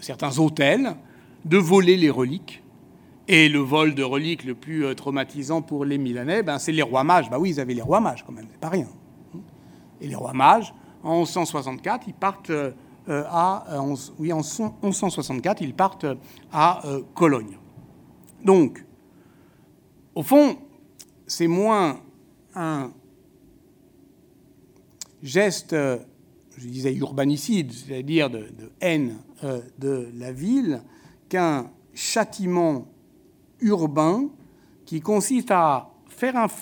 [0.00, 0.96] certains hôtels,
[1.44, 2.62] de voler les reliques.
[3.30, 7.04] Et le vol de reliques le plus traumatisant pour les Milanais, ben, c'est les rois
[7.04, 7.28] mages.
[7.28, 8.86] Ben oui, ils avaient les rois mages quand même, c'est pas rien.
[10.00, 12.52] Et les rois mages, en 1164, ils partent
[13.08, 13.82] à,
[14.18, 14.42] oui, en
[14.82, 16.06] 1164, ils partent
[16.52, 16.82] à
[17.14, 17.58] Cologne.
[18.44, 18.84] Donc,
[20.14, 20.56] au fond,
[21.26, 22.00] c'est moins
[22.54, 22.90] un
[25.22, 25.74] geste,
[26.56, 28.48] je disais urbanicide, c'est-à-dire de,
[28.80, 30.82] haine euh, de la ville,
[31.28, 32.86] qu'un châtiment
[33.60, 34.28] urbain
[34.86, 35.90] qui consiste à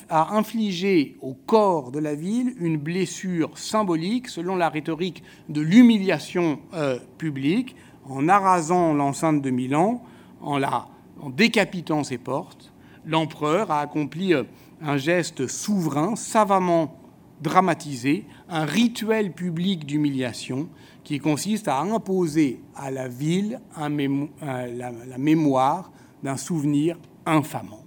[0.08, 6.58] à infliger au corps de la ville une blessure symbolique selon la rhétorique de l'humiliation
[6.74, 10.02] euh, publique en arasant l'enceinte de Milan,
[10.40, 10.86] en, la,
[11.34, 12.72] décapitant ses portes,
[13.04, 14.44] l'empereur a accompli euh,
[14.80, 16.98] un geste souverain, savamment
[17.40, 20.68] dramatisé, un rituel public d'humiliation
[21.04, 25.92] qui consiste à imposer à la ville la, mémoire
[26.22, 27.85] d'un souvenir infamant.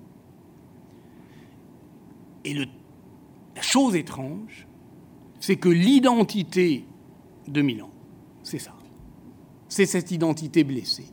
[2.46, 4.68] Et la chose étrange,
[5.40, 6.86] c'est que l'identité
[7.48, 7.90] de Milan,
[8.44, 8.74] c'est ça.
[9.68, 11.08] C'est cette identité blessée.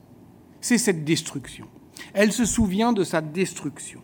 [0.61, 1.69] C'est cette destruction
[2.15, 4.01] elle se souvient de sa destruction.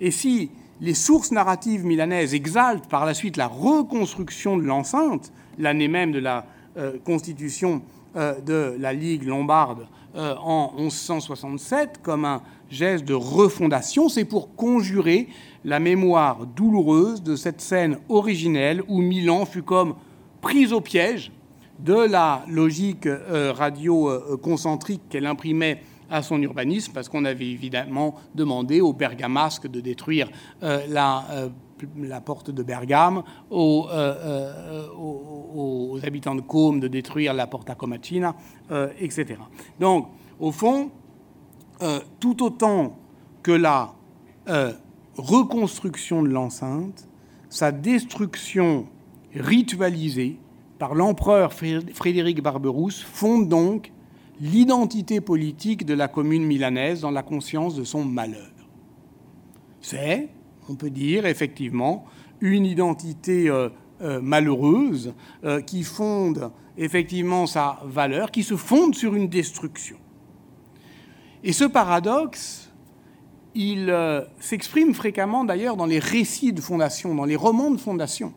[0.00, 0.50] Et si
[0.80, 6.20] les sources narratives milanaises exaltent par la suite la reconstruction de l'enceinte, l'année même de
[6.20, 6.46] la
[6.76, 7.82] euh, constitution
[8.16, 14.54] euh, de la Ligue lombarde euh, en 1167, comme un geste de refondation, c'est pour
[14.54, 15.28] conjurer
[15.64, 19.94] la mémoire douloureuse de cette scène originelle où Milan fut comme
[20.40, 21.32] prise au piège
[21.78, 25.80] de la logique radio-concentrique qu'elle imprimait
[26.10, 30.30] à son urbanisme, parce qu'on avait évidemment demandé aux bergamasques de détruire
[30.62, 37.68] euh, la, euh, porte de Bergame, euh, aux, habitants de Côme de détruire la porte
[37.70, 38.34] à Comacina,
[39.00, 39.36] etc.
[39.78, 40.90] Donc, au fond,
[42.20, 42.96] tout autant
[43.42, 43.94] que la
[45.18, 47.08] reconstruction de l'enceinte,
[47.50, 48.86] sa destruction
[49.34, 50.38] ritualisée
[50.78, 53.92] par l'empereur Frédéric Barberousse fonde donc
[54.40, 58.52] l'identité politique de la commune milanaise dans la conscience de son malheur.
[59.80, 60.28] C'est,
[60.68, 62.04] on peut dire effectivement,
[62.40, 63.68] une identité euh,
[64.00, 65.14] euh, malheureuse
[65.44, 69.96] euh, qui fonde effectivement sa valeur, qui se fonde sur une destruction.
[71.42, 72.67] Et ce paradoxe,
[73.58, 73.92] il
[74.38, 78.32] s'exprime fréquemment d'ailleurs dans les récits de fondation, dans les romans de fondation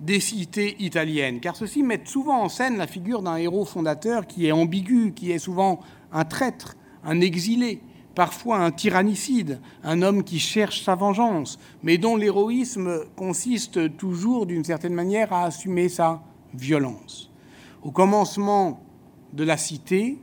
[0.00, 4.46] des cités italiennes, car ceux-ci mettent souvent en scène la figure d'un héros fondateur qui
[4.46, 5.80] est ambigu, qui est souvent
[6.12, 7.80] un traître, un exilé,
[8.14, 14.64] parfois un tyrannicide, un homme qui cherche sa vengeance, mais dont l'héroïsme consiste toujours d'une
[14.64, 16.22] certaine manière à assumer sa
[16.54, 17.30] violence.
[17.82, 18.82] Au commencement
[19.32, 20.18] de la cité,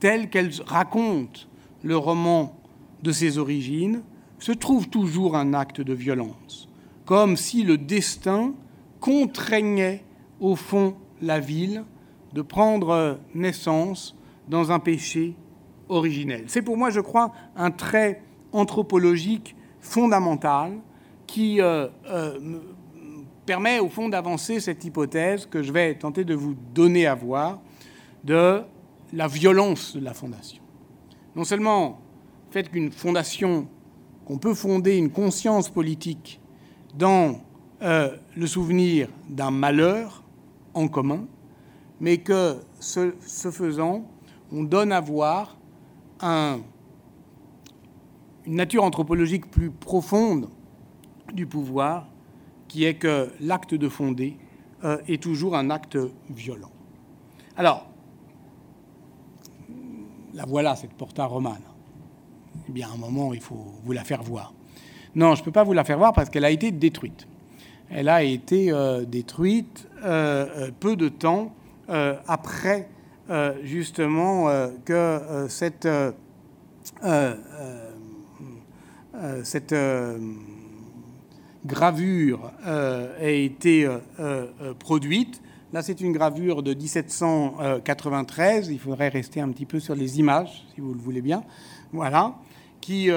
[0.00, 1.48] telle qu'elle raconte
[1.82, 2.57] le roman
[3.02, 4.02] de ses origines,
[4.38, 6.68] se trouve toujours un acte de violence,
[7.04, 8.54] comme si le destin
[9.00, 10.04] contraignait
[10.40, 11.84] au fond la ville
[12.32, 14.16] de prendre naissance
[14.48, 15.34] dans un péché
[15.88, 16.44] originel.
[16.46, 18.22] C'est pour moi, je crois, un trait
[18.52, 20.72] anthropologique fondamental
[21.26, 22.38] qui euh, euh,
[23.46, 27.60] permet au fond d'avancer cette hypothèse que je vais tenter de vous donner à voir
[28.24, 28.62] de
[29.12, 30.62] la violence de la fondation.
[31.34, 32.00] Non seulement
[32.48, 33.68] le fait qu'une fondation,
[34.24, 36.40] qu'on peut fonder une conscience politique
[36.96, 37.40] dans
[37.82, 40.24] euh, le souvenir d'un malheur
[40.74, 41.26] en commun,
[42.00, 43.10] mais que ce,
[43.50, 44.04] faisant,
[44.50, 45.56] on donne à voir
[46.22, 46.62] une
[48.46, 50.48] nature anthropologique plus profonde
[51.32, 52.08] du pouvoir,
[52.66, 54.36] qui est que l'acte de fonder
[54.84, 55.98] euh, est toujours un acte
[56.30, 56.70] violent.
[57.56, 57.86] Alors,
[60.34, 61.62] la voilà, cette porta romane.
[62.68, 64.52] Eh bien, à un moment, il faut vous la faire voir.
[65.14, 67.26] Non, je ne peux pas vous la faire voir parce qu'elle a été détruite
[67.90, 71.54] elle a été euh, détruite euh, euh, peu de temps
[72.26, 72.88] après
[73.62, 74.48] justement
[74.84, 75.88] que cette,
[79.42, 79.74] cette
[81.64, 82.52] gravure
[83.18, 83.88] ait été
[84.78, 85.40] produite.
[85.72, 88.68] Là, c'est une gravure de 1793.
[88.68, 91.42] Il faudrait rester un petit peu sur les images, si vous le voulez bien.
[91.90, 92.34] Voilà.
[92.80, 93.10] Qui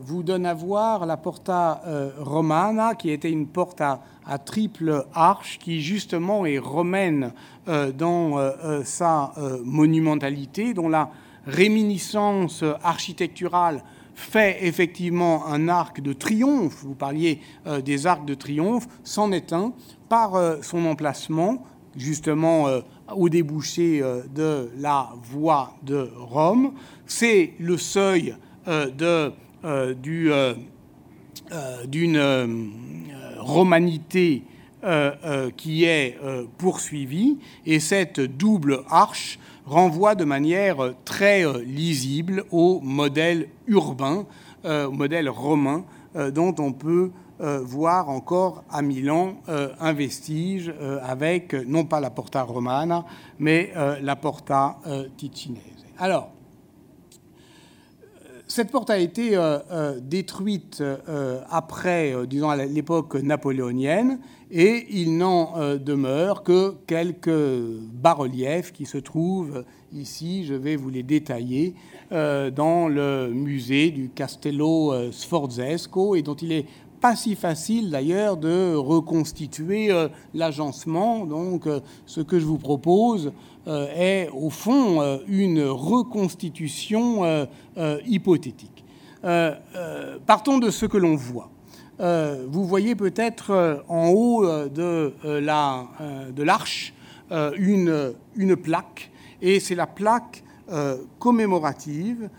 [0.00, 1.82] vous donne à voir la Porta
[2.18, 4.00] Romana, qui était une porte à,
[4.44, 7.32] triple arche, qui justement est romaine
[7.66, 8.38] dans
[8.84, 9.32] sa
[9.64, 11.10] monumentalité, dont la
[11.46, 13.82] réminiscence architecturale
[14.14, 17.40] fait effectivement un arc de triomphe, vous parliez
[17.84, 19.72] des arcs de triomphe, c'en est un,
[20.08, 21.64] par son emplacement,
[21.96, 22.68] justement
[23.16, 26.72] au débouché euh, de la voie de Rome.
[27.06, 28.34] C'est le seuil euh,
[28.66, 29.32] de,
[29.64, 29.94] euh,
[31.86, 32.72] d'une
[33.38, 34.42] romanité
[35.56, 36.18] qui est
[36.58, 44.26] poursuivie et cette double arche renvoie de manière très lisible au modèle urbain,
[44.64, 45.84] au modèle romain
[46.14, 51.98] dont on peut euh, voir encore à Milan euh, un vestige euh, avec non pas
[51.98, 53.04] la Porta Romana,
[53.40, 54.76] mais la Porta
[55.16, 55.60] Ticinese.
[55.98, 56.30] Alors,
[58.52, 59.38] cette porte a été
[60.02, 60.82] détruite
[61.48, 64.18] après, disons, à l'époque napoléonienne,
[64.50, 70.44] et il n'en demeure que quelques bas-reliefs qui se trouvent ici.
[70.44, 71.74] Je vais vous les détailler
[72.10, 76.66] dans le musée du Castello Sforzesco, et dont il est
[77.02, 81.26] pas si facile d'ailleurs de reconstituer euh, l'agencement.
[81.26, 83.32] Donc euh, ce que je vous propose
[83.66, 87.46] euh, est au fond une reconstitution
[88.06, 88.84] hypothétique.
[89.22, 91.50] partons de ce que l'on voit.
[91.98, 95.86] vous voyez peut-être en haut de la
[96.36, 96.94] l'arche
[97.56, 100.44] une, une plaque, et c'est la plaque
[101.18, 102.30] commémorative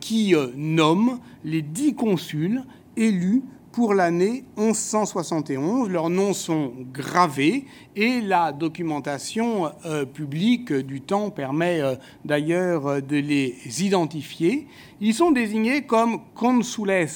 [0.00, 2.64] qui nomme les dix consuls
[2.96, 3.42] élus
[3.72, 5.88] pour l'année 1171.
[5.88, 7.66] Leurs noms sont gravés
[7.96, 11.94] et la documentation euh, publique du temps permet euh,
[12.24, 14.66] d'ailleurs de les identifier.
[15.00, 17.08] Ils sont désignés comme consules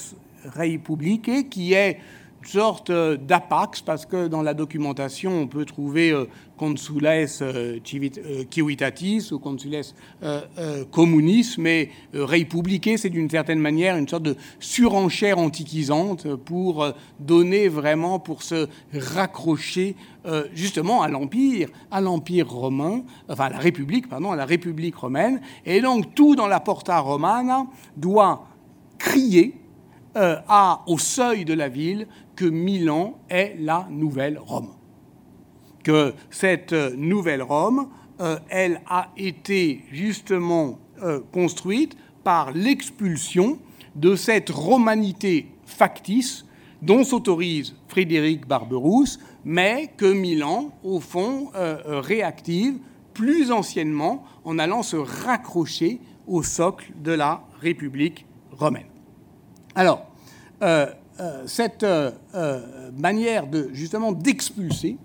[0.45, 1.99] rei publique, qui est
[2.47, 6.27] sorte euh, d'apax, parce que dans la documentation, on peut trouver euh,
[6.57, 7.79] consules euh,
[8.51, 9.81] civitatis ou consules
[10.93, 12.47] communis, mais rei
[12.97, 16.87] c'est d'une certaine manière une sorte de surenchère antiquisante pour
[17.19, 19.97] donner vraiment, pour se raccrocher
[20.55, 25.41] justement à l'Empire, à l'Empire romain, enfin à la République, pardon, à la République romaine.
[25.67, 27.67] Et donc tout dans la Porta Romana
[27.97, 28.47] doit
[28.99, 29.55] crier
[30.15, 32.07] à, au seuil de la ville
[32.37, 34.71] que Milan est la nouvelle Rome.
[35.83, 37.89] Que cette nouvelle Rome,
[38.21, 43.59] euh, elle a été justement euh, construite par l'expulsion
[43.97, 46.47] de cette romanité factice
[46.81, 52.79] dont s'autorise Frédéric Barberousse, mais que Milan, au fond, euh, réactive
[53.15, 58.94] plus anciennement en allant se raccrocher au socle de la République romaine.
[59.75, 60.07] Alors,
[61.21, 64.97] euh, cette euh, euh, manière de justement d'expulser,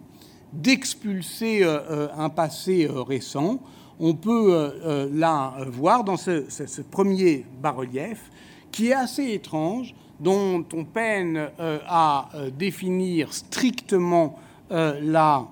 [0.52, 3.60] d'expulser un passé récent,
[4.00, 8.32] on peut là voir dans ce, premier bas-relief
[8.72, 14.40] qui est assez étrange, dont on peine à définir strictement
[14.72, 15.46] la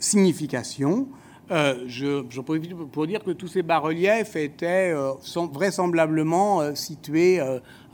[0.00, 1.06] signification.
[1.50, 5.12] Euh, je, profite pour dire que tous ces bas-reliefs étaient euh,
[5.52, 7.40] vraisemblablement euh, situés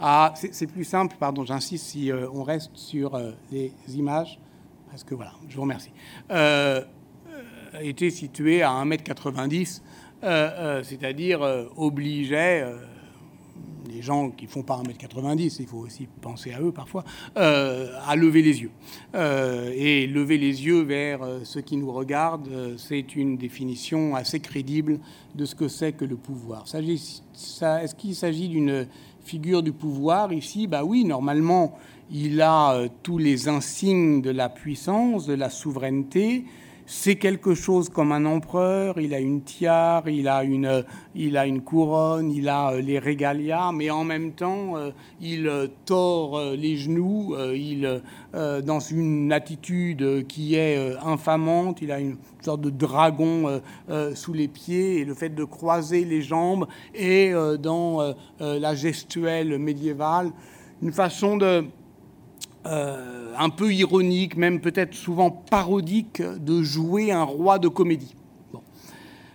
[0.00, 0.32] à.
[0.36, 4.38] C'est plus simple, pardon, j'insiste si on reste sur les images,
[4.90, 5.92] parce que voilà, je vous remercie.
[7.80, 9.82] étaient situés à 1m90,
[10.82, 11.40] c'est-à-dire
[11.76, 12.64] obligeait
[13.92, 17.04] les gens qui font pas 1m90, il faut aussi penser à eux parfois,
[17.36, 18.70] euh, à lever les yeux.
[19.14, 24.40] Euh, et lever les yeux vers euh, ceux qui nous regardent, c'est une définition assez
[24.40, 24.98] crédible
[25.34, 26.64] de ce que c'est que le pouvoir.
[26.64, 28.86] Est-ce qu'il s'agit d'une
[29.24, 30.66] figure du pouvoir ici?
[30.66, 31.78] Bah oui, normalement,
[32.10, 36.44] il a tous les insignes de la puissance, de la souveraineté,
[36.94, 42.50] c'est quelque chose comme un empereur, il a une tiare, il a une, couronne, il
[42.50, 48.02] a euh, les régalias, mais en même temps, euh, il euh, tord les genoux, il,
[48.34, 53.60] dans une attitude qui est infamante, il a une sorte de dragon
[54.14, 60.30] sous les pieds, et le fait de croiser les jambes, et dans la gestuelle médiévale,
[60.82, 61.64] une façon de
[62.66, 68.14] euh, un peu ironique, même peut-être souvent parodique, de jouer un roi de comédie.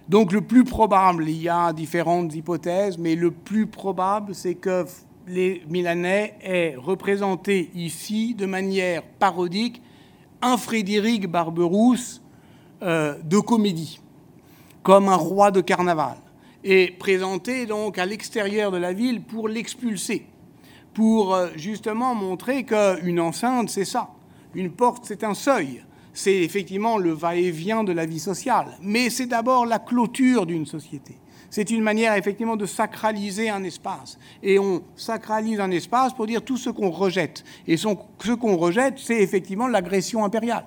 [0.08, 4.86] Donc le plus probable, il y a différentes hypothèses, mais le plus probable, c'est que
[5.28, 9.82] les Milanais aient représenté ici, de manière parodique,
[10.42, 12.22] un Frédéric Barberousse
[12.82, 14.00] euh, de comédie,
[14.84, 16.18] comme un roi de carnaval.
[16.64, 20.26] est présenté donc à l'extérieur de la ville pour l'expulser,
[20.98, 24.10] pour euh, justement montrer qu'une enceinte, c'est ça.
[24.56, 25.84] Une porte, c'est un seuil.
[26.12, 28.76] C'est effectivement le va-et-vient de la vie sociale.
[28.82, 31.16] Mais c'est d'abord la clôture d'une société.
[31.52, 34.18] C'est une manière effectivement de sacraliser un espace.
[34.42, 37.44] Et on sacralise un espace pour dire tout ce qu'on rejette.
[37.68, 40.66] Et ce qu'on rejette, c'est effectivement l'agression impériale.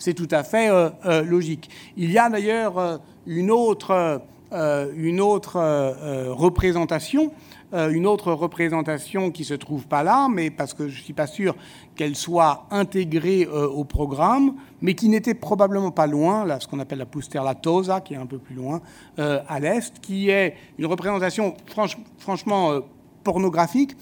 [0.00, 1.70] C'est tout à fait euh, euh, logique.
[1.96, 5.60] Il y a d'ailleurs une autre, une autre
[6.32, 7.30] représentation
[7.72, 11.54] une autre représentation qui se trouve pas là, mais parce que je suis pas sûr
[11.94, 16.80] qu'elle soit intégrée euh, au programme, mais qui n'était probablement pas loin, là, ce qu'on
[16.80, 18.80] appelle la Pusterla Tosa, qui est un peu plus loin
[19.18, 21.54] euh, à l'est, qui est une représentation
[22.18, 22.80] franchement
[23.22, 23.96] pornographique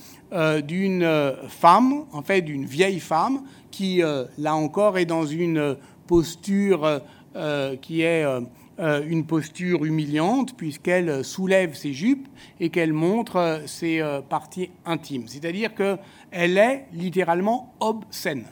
[0.64, 4.00] d'une femme, en fait d'une vieille femme, qui
[4.38, 7.00] là encore est dans une posture
[7.80, 8.40] qui est euh,
[8.78, 12.28] une posture humiliante puisqu'elle soulève ses jupes
[12.60, 15.26] et qu'elle montre euh, ses euh, parties intimes.
[15.26, 18.44] C'est-à-dire qu'elle est littéralement obscène.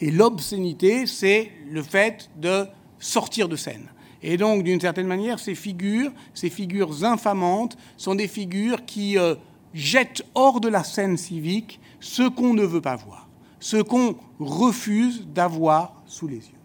[0.00, 2.66] Et l'obscénité, c'est le fait de
[2.98, 3.88] sortir de scène.
[4.22, 9.16] Et donc, d'une certaine manière, ces figures, ces figures infamantes, sont des figures qui
[9.72, 13.28] jettent hors de la scène civique ce qu'on ne veut pas voir,
[13.60, 16.56] ce qu'on refuse d'avoir sous les yeux.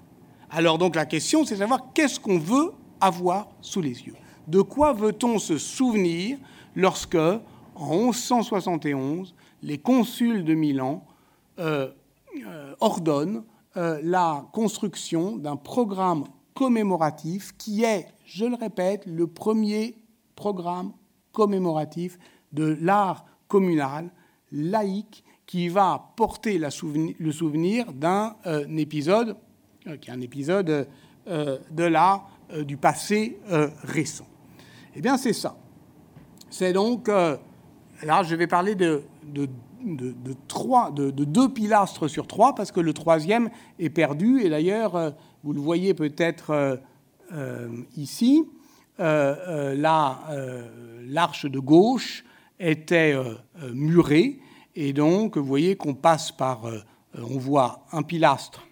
[0.50, 4.16] Alors donc la question, c'est de savoir qu'est-ce qu'on veut avoir sous les yeux.
[4.48, 6.38] De quoi veut-on se souvenir
[6.76, 7.18] lorsque,
[7.76, 9.34] en 1171,
[9.64, 11.06] les consuls de Milan
[11.60, 11.90] euh,
[12.48, 13.44] euh, ordonnent
[13.78, 19.96] euh, la construction d'un programme commémoratif qui est, je le répète, le premier
[20.36, 20.94] programme
[21.32, 22.18] commémoratif
[22.52, 24.10] de l'art communal
[24.52, 28.36] laïque qui va porter le souvenir d'un
[28.78, 29.36] épisode,
[30.02, 30.88] qui est un épisode
[31.28, 34.28] de l'art du passé euh, récent.
[34.96, 35.58] Eh bien, c'est ça.
[36.50, 37.38] C'est donc, euh,
[38.04, 39.48] là, je vais parler de, de,
[40.48, 43.50] trois, de, deux pilastres sur trois, parce que le troisième
[43.80, 46.80] est perdu, et d'ailleurs, vous le voyez peut-être
[47.96, 48.46] ici,
[49.00, 49.76] l'arche
[51.46, 52.26] de gauche
[52.60, 53.16] était
[53.74, 54.40] murée,
[54.76, 56.70] et donc, vous voyez qu'on passe par,
[57.18, 58.68] on voit un pilastre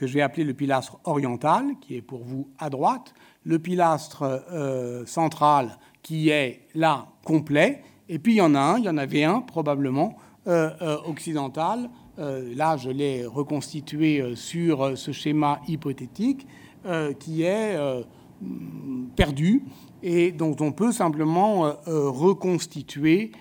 [0.00, 3.12] que je vais appeler le pilastre oriental, qui est pour vous à droite,
[3.44, 8.78] le pilastre euh, central qui est là complet, et puis il y en a un,
[8.78, 11.90] il y en avait un probablement euh, euh, occidental.
[12.16, 16.46] là, je l'ai reconstitué sur ce schéma hypothétique
[17.18, 17.78] qui est
[19.16, 19.62] perdu
[20.02, 23.32] et dont on peut simplement reconstituer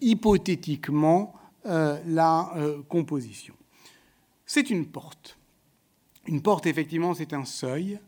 [0.00, 1.34] hypothétiquement
[1.64, 2.50] la
[2.88, 3.54] composition.
[4.46, 5.36] C'est une porte.
[6.26, 7.98] Une porte, effectivement, c'est un seuil,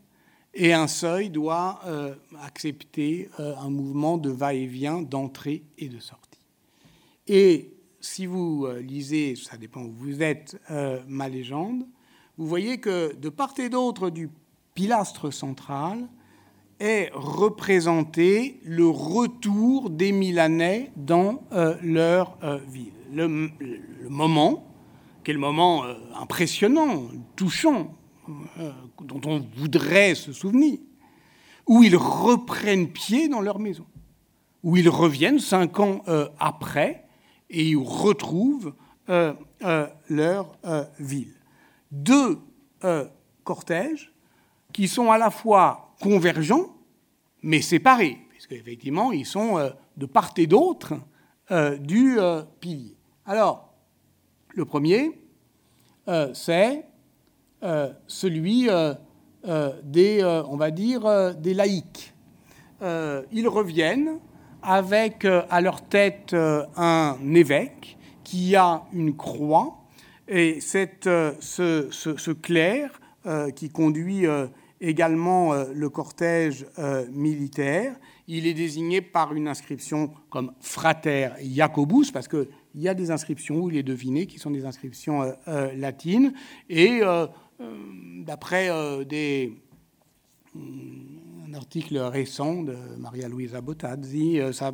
[0.53, 6.39] et un seuil doit euh, accepter euh, un mouvement de va-et-vient, d'entrée et de sortie.
[7.27, 10.59] Et si vous euh, lisez, ça dépend où vous êtes,
[11.07, 11.85] ma légende,
[12.37, 14.29] vous voyez que de part et d'autre du
[14.73, 16.07] pilastre central
[16.79, 21.43] est représenté le retour des Milanais dans
[21.81, 22.37] leur
[22.67, 22.93] ville.
[23.11, 24.67] Le, le, moment,
[25.23, 25.83] quel moment
[26.15, 27.05] impressionnant,
[27.35, 27.96] touchant,
[29.01, 30.79] dont on voudrait se souvenir,
[31.67, 33.85] où ils reprennent pied dans leur maison,
[34.63, 37.05] où ils reviennent cinq ans euh, après
[37.49, 38.73] et ils retrouvent
[39.09, 39.33] euh,
[40.09, 40.57] leur
[40.99, 41.33] ville.
[41.91, 42.39] Deux
[43.43, 44.13] cortèges
[44.73, 46.75] qui sont à la fois convergents
[47.41, 50.95] mais séparés, puisque effectivement ils sont de part et d'autre
[51.79, 52.17] du
[52.59, 52.97] pilier.
[53.25, 53.73] Alors,
[54.49, 55.11] le premier,
[56.33, 56.81] c'est euh,
[58.07, 58.93] celui euh,
[59.47, 62.13] euh, des, on va dire, des laïcs.
[62.81, 64.19] ils reviennent
[64.61, 69.77] avec à leur tête un évêque qui a une croix
[70.27, 72.99] et cette, ce, ce, clerc
[73.55, 74.25] qui conduit
[74.81, 76.65] également le cortège
[77.11, 77.95] militaire.
[78.27, 83.61] Il est désigné par une inscription comme frater Jacobus, parce qu'il y a des inscriptions
[83.61, 86.33] où il est deviné qui sont des inscriptions latines.
[86.69, 87.27] Et euh,
[87.59, 89.03] d'après euh,
[90.55, 94.73] un article récent de Maria Luisa Bottazzi, euh, ça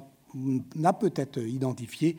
[0.75, 2.17] n'a peut-être identifié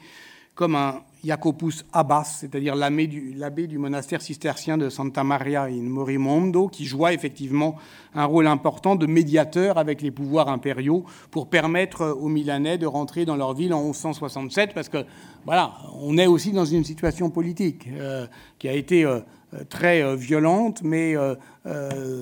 [0.55, 3.35] comme un Jacopus Abbas, c'est-à-dire l'abbé du,
[3.67, 7.75] du, monastère cistercien de Santa Maria in Morimondo, qui joua effectivement
[8.15, 13.25] un rôle important de médiateur avec les pouvoirs impériaux pour permettre aux Milanais de rentrer
[13.25, 15.05] dans leur ville en 1167, parce que
[15.45, 17.89] voilà, on est aussi dans une situation politique
[18.61, 19.05] qui a été
[19.69, 21.15] très violente, mais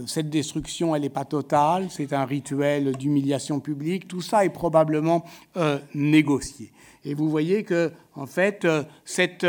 [0.06, 5.24] cette destruction, elle n'est pas totale, c'est un rituel d'humiliation publique, tout ça est probablement
[5.94, 6.72] négocié.
[7.04, 8.66] Et vous voyez que, en fait,
[9.04, 9.46] cette,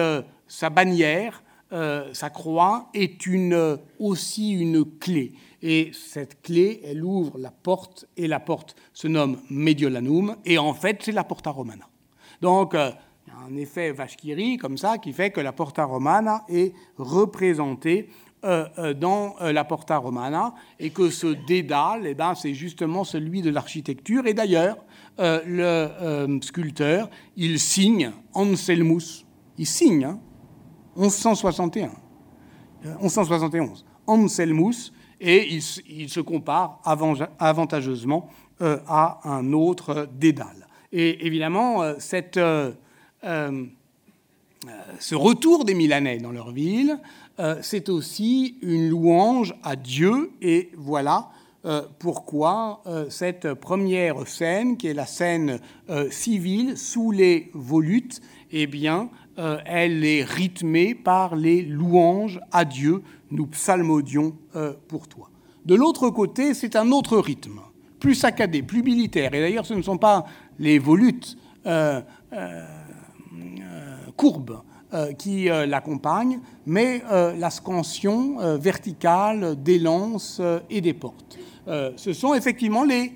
[0.48, 5.34] sa bannière, sa croix, est une, aussi une clé.
[5.66, 10.74] Et cette clé, elle ouvre la porte, et la porte se nomme Mediolanum, et en
[10.74, 11.88] fait, c'est la Porta Romana.
[12.42, 12.92] Donc, euh,
[13.48, 18.10] un effet Vachkiri comme ça qui fait que la Porta Romana est représentée
[18.44, 23.42] euh, euh, dans la Porta Romana et que ce dédale, eh ben, c'est justement celui
[23.42, 24.28] de l'architecture.
[24.28, 24.78] Et d'ailleurs,
[25.18, 29.26] le sculpteur, il signe Anselmus,
[29.58, 30.20] il signe hein,
[30.96, 31.92] 1161,
[33.02, 34.92] 1171, Anselmus,
[35.24, 35.48] et
[35.88, 36.82] il, se compare
[37.40, 38.30] avantageusement
[38.62, 40.68] euh, à un autre dédale.
[40.92, 42.40] Et évidemment, euh, cette,
[43.26, 43.66] euh,
[45.00, 47.00] ce retour des Milanais dans leur ville,
[47.62, 51.32] c'est aussi une louange à Dieu, et voilà
[52.00, 55.60] pourquoi cette première scène, qui est la scène
[56.12, 58.22] civile sous les volutes,
[58.54, 63.02] eh bien, elle est rythmée par les louanges à Dieu
[63.34, 65.30] nous psalmodions euh, pour toi.
[65.66, 67.60] De l'autre côté, c'est un autre rythme,
[68.00, 69.34] plus saccadé, plus militaire.
[69.34, 70.26] Et d'ailleurs, ce ne sont pas
[70.60, 72.02] les volutes euh,
[72.34, 72.66] euh,
[74.16, 74.62] courbes
[75.18, 81.38] qui l'accompagnent, mais la scansion verticale des lances et des portes.
[81.66, 83.14] ce sont effectivement les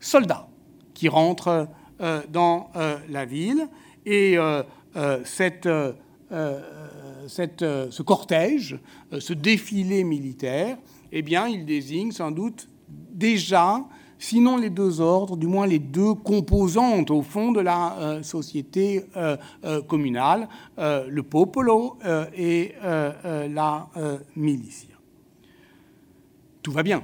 [0.00, 0.48] soldats
[0.92, 1.68] qui rentrent
[2.30, 2.70] dans
[3.08, 3.68] la ville.
[4.06, 4.36] Et
[5.24, 5.68] cette
[7.62, 8.78] euh, ce cortège,
[9.12, 10.78] euh, ce défilé militaire,
[11.12, 13.84] eh bien, il désigne sans doute déjà,
[14.20, 19.04] sinon les deux ordres, du moins les deux composantes au fond de la euh, société
[19.88, 20.48] communale,
[20.78, 21.96] le popolo
[22.36, 23.88] et la
[24.36, 24.96] militia.
[26.62, 27.02] Tout va bien.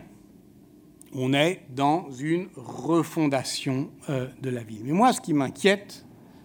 [1.15, 4.83] On est dans une refondation de la ville.
[4.85, 6.05] Mais moi, ce qui m'inquiète,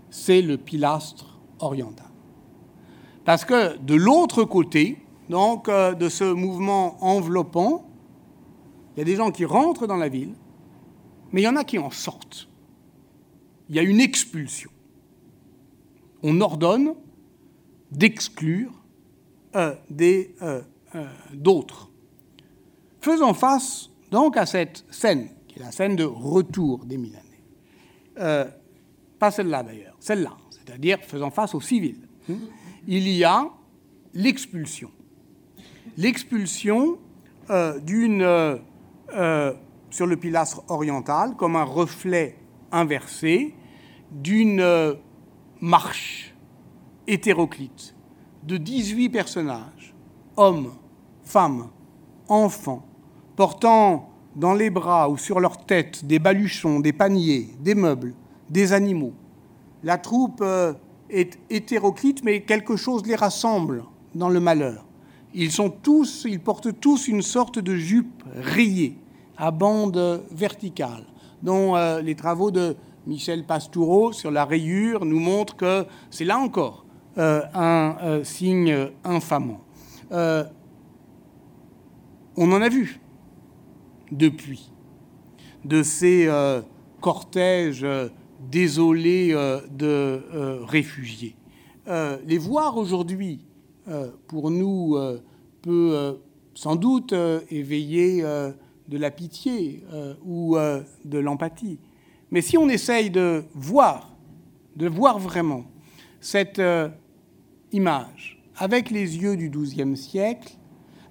[0.10, 2.08] c'est le pilastre oriental.
[3.26, 4.98] Parce que de l'autre côté,
[5.30, 7.86] donc, euh, de ce mouvement enveloppant,
[8.96, 10.34] il y a des gens qui rentrent dans la ville,
[11.32, 12.48] mais il y en a qui en sortent.
[13.70, 14.70] Il y a une expulsion.
[16.24, 16.94] On ordonne
[17.92, 18.72] d'exclure
[19.56, 20.62] euh, euh,
[21.34, 21.90] d'autres.
[23.02, 28.52] Faisant face donc à cette scène, qui est la scène de retour des Milanais.
[29.20, 32.08] pas celle-là d'ailleurs, celle-là, c'est-à-dire faisant face aux civils
[32.88, 33.50] il y a
[34.14, 34.92] l'expulsion.
[35.98, 36.98] L'expulsion
[37.50, 38.58] euh, d'une, euh,
[39.14, 39.54] euh,
[39.92, 42.38] sur le pilastre oriental comme un reflet
[42.72, 43.54] inversé
[44.12, 44.96] d'une
[45.60, 46.34] marche
[47.08, 47.96] hétéroclite
[48.44, 49.94] de 18 personnages,
[50.36, 50.72] hommes,
[51.24, 51.70] femmes,
[52.28, 52.86] enfants,
[53.36, 58.14] portant dans les bras ou sur leur tête des baluchons, des paniers, des meubles,
[58.50, 59.14] des animaux.
[59.84, 60.44] La troupe
[61.10, 63.84] est hétéroclite, mais quelque chose les rassemble
[64.16, 64.86] dans le malheur.
[65.34, 68.98] Ils, sont tous, ils portent tous une sorte de jupe rayée,
[69.42, 71.04] à bande verticale,
[71.42, 72.76] dont euh, les travaux de
[73.08, 76.86] Michel Pastoureau sur la rayure nous montrent que c'est là encore
[77.18, 79.62] euh, un euh, signe infamant.
[80.12, 80.46] on
[82.52, 83.02] en a vu
[84.12, 84.72] depuis
[85.66, 86.30] de ces
[87.00, 87.88] cortèges
[88.52, 89.34] désolés
[89.72, 90.22] de
[90.66, 91.36] réfugiés.
[91.88, 93.48] Les voir aujourd'hui,
[94.28, 94.98] pour nous,
[95.62, 96.20] peut
[96.54, 97.16] sans doute
[97.50, 98.24] éveiller
[98.92, 99.84] de la pitié
[100.24, 100.58] ou
[101.06, 101.80] de l'empathie.
[102.30, 104.16] Mais si on essaye de voir,
[104.76, 105.64] de voir vraiment
[106.20, 106.62] cette
[107.72, 110.58] image avec les yeux du XIIe siècle,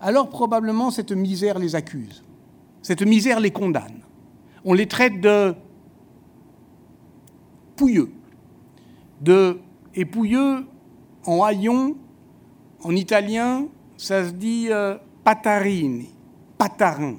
[0.00, 2.22] alors probablement cette misère les accuse,
[2.82, 4.00] cette misère les condamne.
[4.64, 5.54] On les traite de
[7.76, 8.10] pouilleux.
[9.20, 9.58] De,
[9.94, 10.66] et pouilleux,
[11.24, 11.96] en haillon,
[12.82, 16.10] en italien, ça se dit euh, patarini,
[16.56, 17.16] patarin.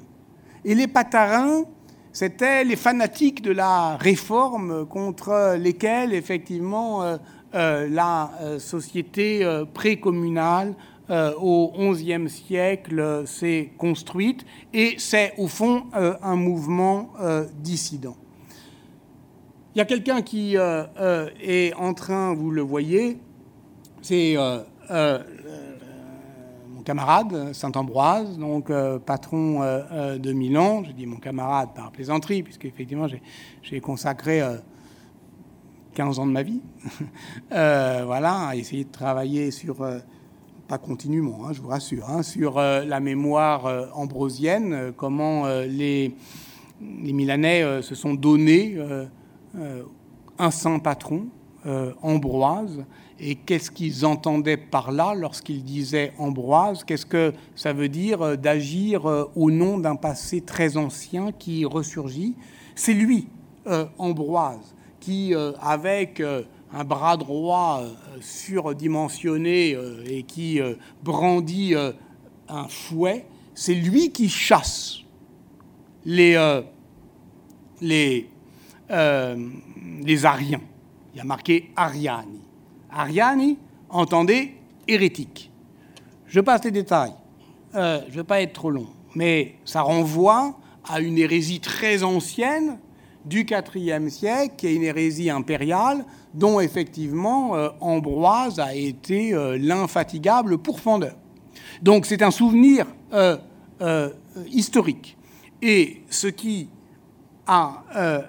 [0.64, 1.64] Et les patarins,
[2.12, 7.16] c'était les fanatiques de la réforme contre lesquels, effectivement, euh,
[7.54, 9.44] euh, la société
[9.74, 10.74] précommunale
[11.10, 14.46] au XIe siècle s'est construite.
[14.72, 17.10] Et c'est, au fond, un mouvement
[17.58, 18.16] dissident.
[19.74, 23.16] Il y a quelqu'un qui euh, euh, est en train, vous le voyez,
[24.02, 25.18] c'est euh,
[26.84, 28.70] camarade Saint-Ambroise, donc
[29.06, 30.84] patron de Milan.
[30.84, 33.06] Je dis mon camarade par plaisanterie, puisque effectivement
[33.62, 34.42] j'ai consacré
[35.94, 36.60] 15 ans de ma vie,
[37.50, 39.76] voilà, à essayer de travailler sur
[40.68, 46.14] pas continuellement, hein, je vous rassure, hein, sur la mémoire ambrosienne, comment les,
[46.80, 48.76] les, Milanais se sont donnés
[50.38, 51.26] un saint patron,
[52.02, 52.84] Ambroise,
[53.20, 56.84] et qu'est-ce qu'ils entendaient par là lorsqu'ils disaient Ambroise?
[56.84, 59.04] Qu'est-ce que ça veut dire d'agir
[59.36, 62.34] au nom d'un passé très ancien qui ressurgit?
[62.74, 63.28] C'est lui,
[63.98, 66.20] Ambroise, qui, avec
[66.72, 71.74] un bras droit euh, surdimensionné euh, et qui euh, brandit
[72.48, 74.98] un fouet, c'est lui qui chasse
[76.04, 76.60] les,
[77.80, 78.28] les,
[78.90, 80.60] les Ariens.
[81.14, 82.40] Il y a marqué Ariani.
[82.92, 83.58] Ariani,
[83.88, 84.54] entendez,
[84.86, 85.50] hérétique.
[86.26, 87.14] Je passe les détails.
[87.74, 90.58] je ne vais pas être trop long, mais ça renvoie
[90.88, 92.78] à une hérésie très ancienne
[93.24, 96.04] du IVe siècle, qui est une hérésie impériale,
[96.34, 101.14] dont effectivement euh, Ambroise a été euh, l'infatigable pourfendeur.
[101.82, 103.36] Donc c'est un souvenir euh,
[104.50, 105.16] historique.
[105.60, 106.68] Et ce qui,
[107.52, 108.22] a,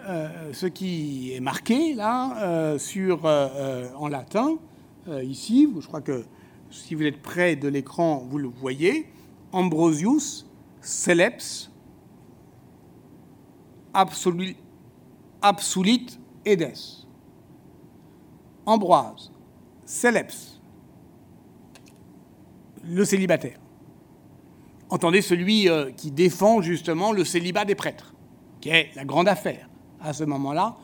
[0.51, 4.57] ce qui est marqué là sur, en latin,
[5.23, 6.23] ici, je crois que
[6.71, 9.07] si vous êtes près de l'écran, vous le voyez,
[9.51, 10.45] Ambrosius
[10.81, 11.69] celeps
[13.93, 14.55] absolut,
[15.41, 16.73] absolit edes.
[18.65, 19.31] Ambroise,
[19.85, 20.61] Céleps,
[22.83, 23.59] le célibataire.
[24.89, 28.12] Entendez celui euh, qui défend justement le célibat des prêtres,
[28.63, 29.67] qui est la grande affaire
[29.99, 30.77] à ce moment-là,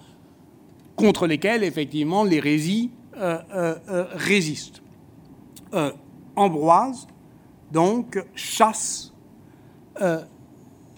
[0.98, 4.82] contre lesquels effectivement l'hérésie euh, euh, résiste.
[6.36, 7.08] Ambroise,
[7.72, 9.14] donc, chasse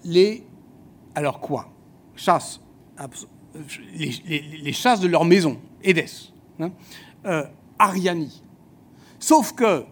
[0.03, 0.44] les...
[1.14, 1.72] Alors quoi?
[2.16, 2.60] Chasse
[3.94, 6.32] les, chasses de leur maison, Édès.
[6.60, 6.72] Hein,
[7.28, 7.44] euh,
[7.78, 8.41] Ariani.
[9.20, 9.86] Sauf que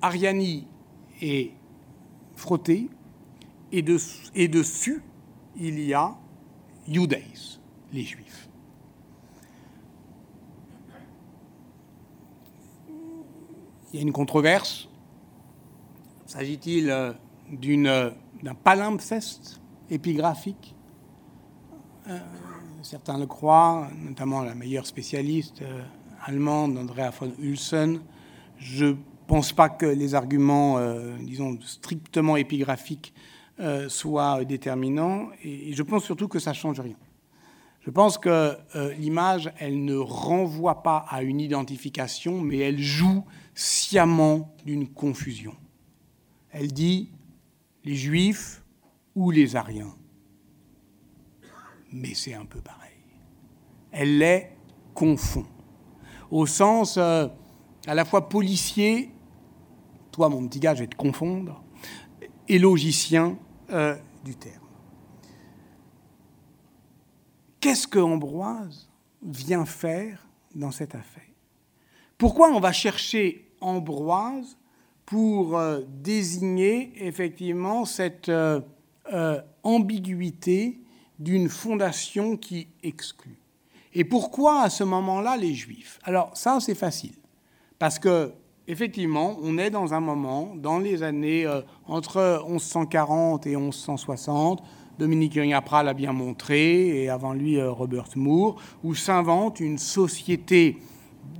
[0.00, 0.68] Ariani
[1.20, 1.50] est
[2.36, 2.88] frotté
[3.72, 5.02] et, dessus,
[5.56, 6.14] il y a
[6.86, 7.60] Judaïs,
[7.92, 8.48] les Juifs.
[13.92, 14.88] Il y a une controverse.
[16.26, 17.12] S'agit-il euh,
[18.42, 20.74] d'un palimpseste épigraphique?
[22.08, 22.18] Euh,
[22.82, 25.82] certains le croient, notamment la meilleure spécialiste euh,
[26.24, 28.00] allemande, Andrea von Hülsen.
[28.58, 28.96] Je ne
[29.26, 33.14] pense pas que les arguments, euh, disons, strictement épigraphiques
[33.62, 36.96] euh, soient déterminants, et, je pense surtout que ça ne change rien.
[37.80, 38.56] Je pense que
[38.96, 43.24] l'image, elle ne renvoie pas à une identification, mais elle joue
[43.56, 45.56] sciemment d'une confusion.
[46.52, 47.10] Elle dit
[47.82, 48.62] les Juifs
[49.16, 49.96] ou les Ariens
[51.92, 52.90] mais c'est un peu pareil.
[53.90, 54.48] Elle les
[54.94, 55.44] confond,
[56.30, 57.28] au sens euh,
[57.86, 59.10] à la fois policier,
[60.10, 61.62] toi mon petit gars, je vais te confondre,
[62.48, 63.38] et logicien
[63.72, 64.54] euh, du terme.
[67.60, 68.88] Qu'est-ce que Ambroise
[69.22, 71.22] vient faire dans cette affaire?
[72.18, 74.56] Pourquoi on va chercher Ambroise
[75.06, 78.30] pour euh, désigner effectivement cette
[79.62, 80.80] ambiguïté
[81.18, 83.38] d'une fondation qui exclut?
[83.94, 85.98] Et pourquoi à ce moment-là les Juifs?
[86.04, 87.14] Alors ça, c'est facile.
[87.78, 88.32] Parce que,
[88.68, 94.62] effectivement, on est dans un moment, dans les années euh, entre 1140 et 1160,
[94.98, 100.78] Dominique Young-Apra l'a bien montré, et avant lui euh, Robert Moore, où s'invente une société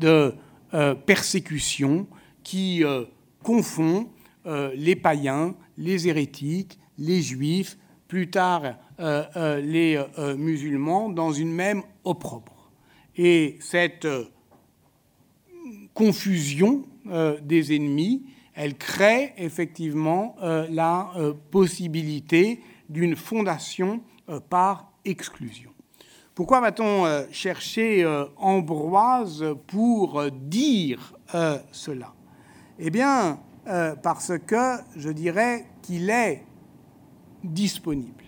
[0.01, 0.35] de
[0.75, 2.07] euh, persécution
[2.43, 2.83] qui
[3.45, 4.09] confond
[4.75, 7.79] les païens, les hérétiques, les juifs,
[8.09, 8.63] plus tard
[8.99, 10.05] les
[10.37, 12.73] musulmans dans une même opprobre.
[13.17, 14.09] Et cette
[15.95, 18.25] confusion des ennemis,
[18.55, 21.11] elle crée effectivement la
[21.51, 24.03] possibilité d'une fondation
[24.51, 25.71] par exclusion.
[26.35, 28.07] Pourquoi va-t-on chercher
[28.37, 31.15] Ambroise pour dire
[31.73, 32.15] cela?
[32.79, 33.39] Eh bien,
[34.03, 36.45] parce que je dirais qu'il est
[37.45, 38.25] disponible.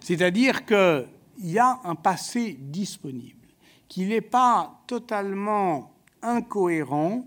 [0.00, 1.06] C'est-à-dire qu'il
[1.38, 3.48] y a un passé disponible,
[3.88, 5.92] qu'il n'est pas totalement
[6.22, 7.24] incohérent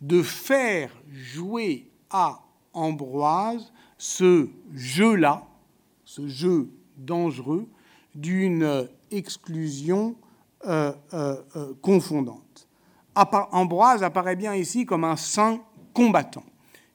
[0.00, 2.40] de faire jouer à
[2.72, 5.46] Ambroise ce jeu-là,
[6.04, 7.68] ce jeu dangereux
[8.14, 10.16] d'une exclusion
[10.66, 12.66] euh, euh, euh, confondante.
[13.52, 15.60] Ambroise apparaît bien ici comme un saint
[15.92, 16.44] combattant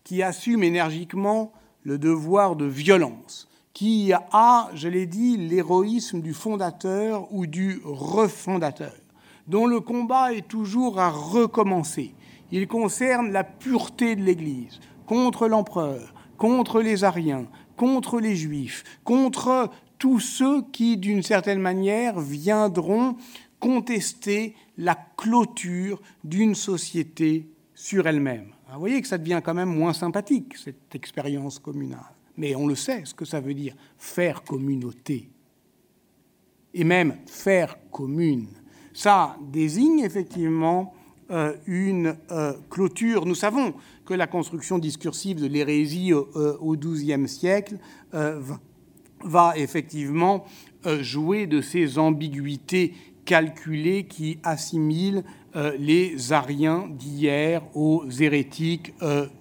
[0.03, 1.53] qui assume énergiquement
[1.83, 8.95] le devoir de violence, qui a, je l'ai dit, l'héroïsme du fondateur ou du refondateur,
[9.47, 12.15] dont le combat est toujours à recommencer,
[12.51, 19.69] il concerne la pureté de l'Église contre l'empereur, contre les Ariens, contre les Juifs, contre
[19.97, 23.17] tous ceux qui, d'une certaine manière, viendront
[23.59, 28.51] contester la clôture d'une société sur elle-même.
[28.71, 32.13] Vous voyez que ça devient quand même moins sympathique, cette expérience communale.
[32.37, 35.29] Mais on le sait, ce que ça veut dire, faire communauté.
[36.73, 38.47] Et même faire commune.
[38.93, 40.93] Ça désigne effectivement
[41.67, 43.25] une euh, clôture.
[43.25, 43.73] Nous savons
[44.05, 47.77] que la construction discursive de l'hérésie au XIIe siècle
[48.13, 48.41] euh,
[49.23, 50.45] va effectivement
[51.01, 52.93] jouer de ces ambiguïtés
[53.25, 55.23] calculées qui assimilent
[55.77, 58.93] les Ariens d'hier aux hérétiques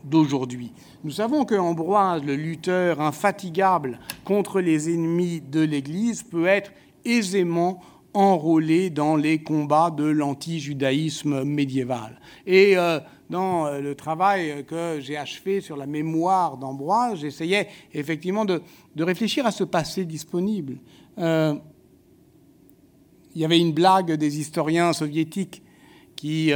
[0.05, 0.73] d'aujourd'hui.
[1.05, 6.73] Nous savons que Ambroise, le lutteur infatigable contre les ennemis de l'Église, peut être
[7.05, 7.81] aisément
[8.19, 12.20] enrôlé dans les combats de l'anti-judaïsme médiéval.
[12.47, 12.99] Et euh,
[13.31, 18.61] dans euh, le travail que j'ai achevé sur la mémoire d'Ambroise, j'essayais effectivement de,
[18.99, 20.78] réfléchir à ce passé disponible.
[21.19, 21.55] Euh,
[23.36, 25.62] il y avait une blague des historiens soviétiques
[26.16, 26.51] qui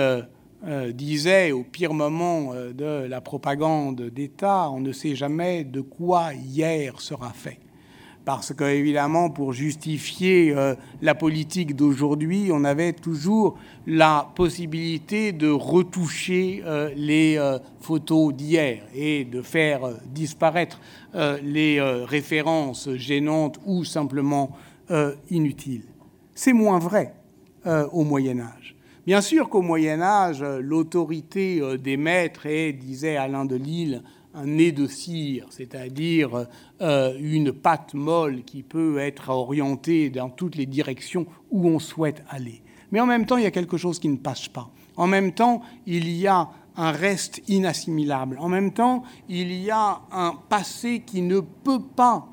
[0.94, 7.01] disaient au pire moment de la propagande d'État, on ne sait jamais de quoi hier
[7.01, 7.60] sera fait
[8.24, 16.62] parce qu'évidemment, pour justifier euh, la politique d'aujourd'hui, on avait toujours la possibilité de retoucher
[16.64, 20.80] euh, les euh, photos d'hier et de faire disparaître
[21.42, 24.56] les références gênantes ou simplement
[25.30, 25.84] inutiles.
[26.34, 27.12] C'est moins vrai
[27.66, 28.74] au Moyen Âge.
[29.04, 34.02] Bien sûr qu'au Moyen Âge, l'autorité des maîtres est, disait Alain de Lille,
[34.34, 36.46] un nez de cire, c'est-à-dire
[36.80, 42.24] euh, une pâte molle qui peut être orientée dans toutes les directions où on souhaite
[42.28, 42.62] aller.
[42.90, 44.70] Mais en même temps, il y a quelque chose qui ne passe pas.
[44.96, 48.38] En même temps, il y a un reste inassimilable.
[48.40, 52.26] En même temps, il y a un passé qui ne peut pas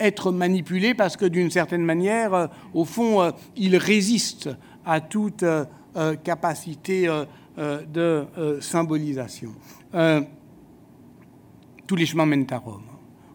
[0.00, 4.48] être manipulé parce que d'une certaine manière, euh, au fond, euh, il résiste
[4.84, 5.44] à toute
[6.24, 7.08] capacité
[7.56, 8.26] de
[8.60, 9.52] symbolisation
[11.86, 12.82] tous les chemins mènent à Rome.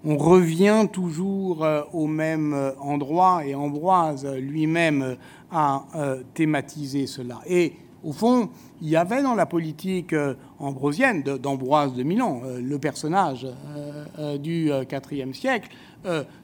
[0.10, 5.16] On revient toujours euh, au même euh, endroit et Ambroise lui-même euh,
[5.52, 5.84] a
[6.34, 7.40] thématisé cela.
[7.48, 8.50] Et au fond,
[8.82, 10.14] il y avait dans la politique
[10.60, 13.48] ambrosienne d'Ambroise de Milan, le personnage
[14.40, 15.70] du IVe siècle,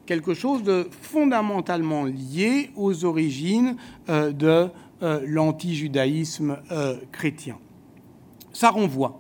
[0.06, 3.76] quelque chose de fondamentalement lié aux origines
[4.08, 4.70] de
[5.02, 6.58] l'antijudaïsme
[7.12, 7.58] chrétien.
[8.54, 9.20] Ça renvoie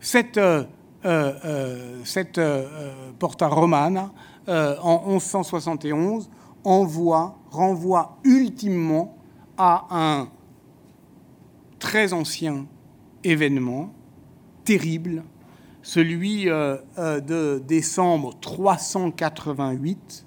[0.00, 0.38] cette
[1.02, 2.66] cette euh,
[3.18, 4.12] Porta Romana
[4.48, 6.28] en 1171
[6.64, 9.16] envoie, renvoie ultimement
[9.56, 10.28] à un
[11.78, 12.66] très ancien
[13.22, 13.92] événement
[14.64, 15.22] terrible,
[15.82, 20.26] celui de décembre 388,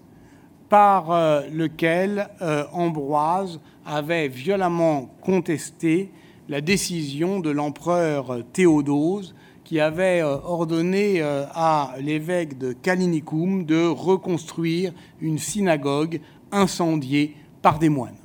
[0.69, 1.09] par
[1.51, 2.29] lequel
[2.71, 6.11] Ambroise avait violemment contesté
[6.47, 9.35] la décision de l'empereur Théodose
[9.73, 16.21] qui avait euh, ordonné euh, à l'évêque de Kalinicum de reconstruire une synagogue
[16.51, 18.19] incendiée par des moines.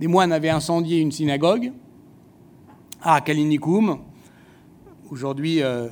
[0.00, 1.70] Des moines avaient incendié une synagogue
[3.00, 4.00] à Kalinicum.
[5.08, 5.86] Aujourd'hui, euh,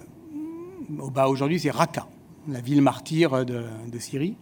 [0.88, 2.08] bah aujourd'hui c'est Raqqa,
[2.48, 4.34] la ville martyre de Syrie.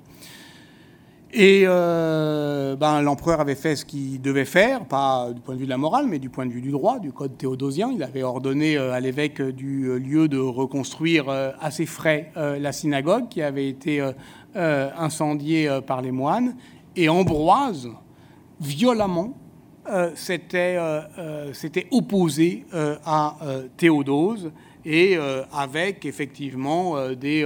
[1.32, 5.66] Et euh, ben, l'empereur avait fait ce qu'il devait faire, pas du point de vue
[5.66, 7.90] de la morale, mais du point de vue du droit, du code théodosien.
[7.94, 12.72] Il avait ordonné euh, à l'évêque du lieu de reconstruire euh, à ses frais la
[12.72, 14.02] synagogue qui avait été
[14.54, 16.56] incendiée par les moines.
[16.96, 17.88] Et Ambroise,
[18.60, 19.34] violemment,
[20.14, 20.78] s'était
[21.90, 22.64] opposé
[23.04, 23.36] à
[23.76, 24.50] Théodose
[24.84, 25.16] et
[25.52, 27.44] avec effectivement des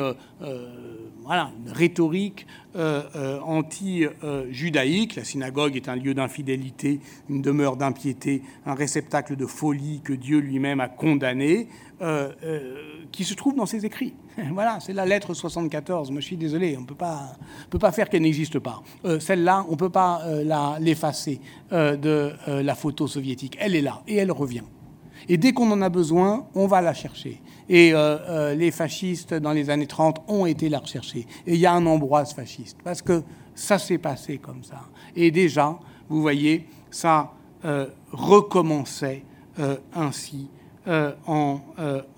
[1.24, 5.16] voilà, une rhétorique euh, euh, anti-judaïque.
[5.16, 10.38] La synagogue est un lieu d'infidélité, une demeure d'impiété, un réceptacle de folie que Dieu
[10.38, 11.68] lui-même a condamné,
[12.00, 12.32] euh,
[13.12, 14.14] qui se trouve dans ses écrits.
[14.52, 16.10] voilà, c'est la lettre 74.
[16.10, 16.94] Moi, je suis désolé, on ne peut
[17.78, 18.82] pas faire qu'elle n'existe pas.
[19.20, 20.22] Celle-là, on ne peut pas
[20.80, 21.40] l'effacer
[21.70, 23.56] de la photo soviétique.
[23.60, 24.64] Elle est là et elle revient.
[25.28, 27.40] Et dès qu'on en a besoin, on va la chercher.
[27.68, 31.26] Et euh, euh, les fascistes, dans les années 30, ont été la rechercher.
[31.46, 33.22] Et il y a un Ambroise fasciste, parce que
[33.54, 34.80] ça s'est passé comme ça.
[35.14, 35.78] Et déjà,
[36.08, 37.32] vous voyez, ça
[37.64, 39.24] euh, recommençait
[39.94, 40.48] ainsi
[41.26, 41.60] en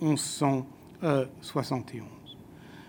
[0.01, 2.05] 1171.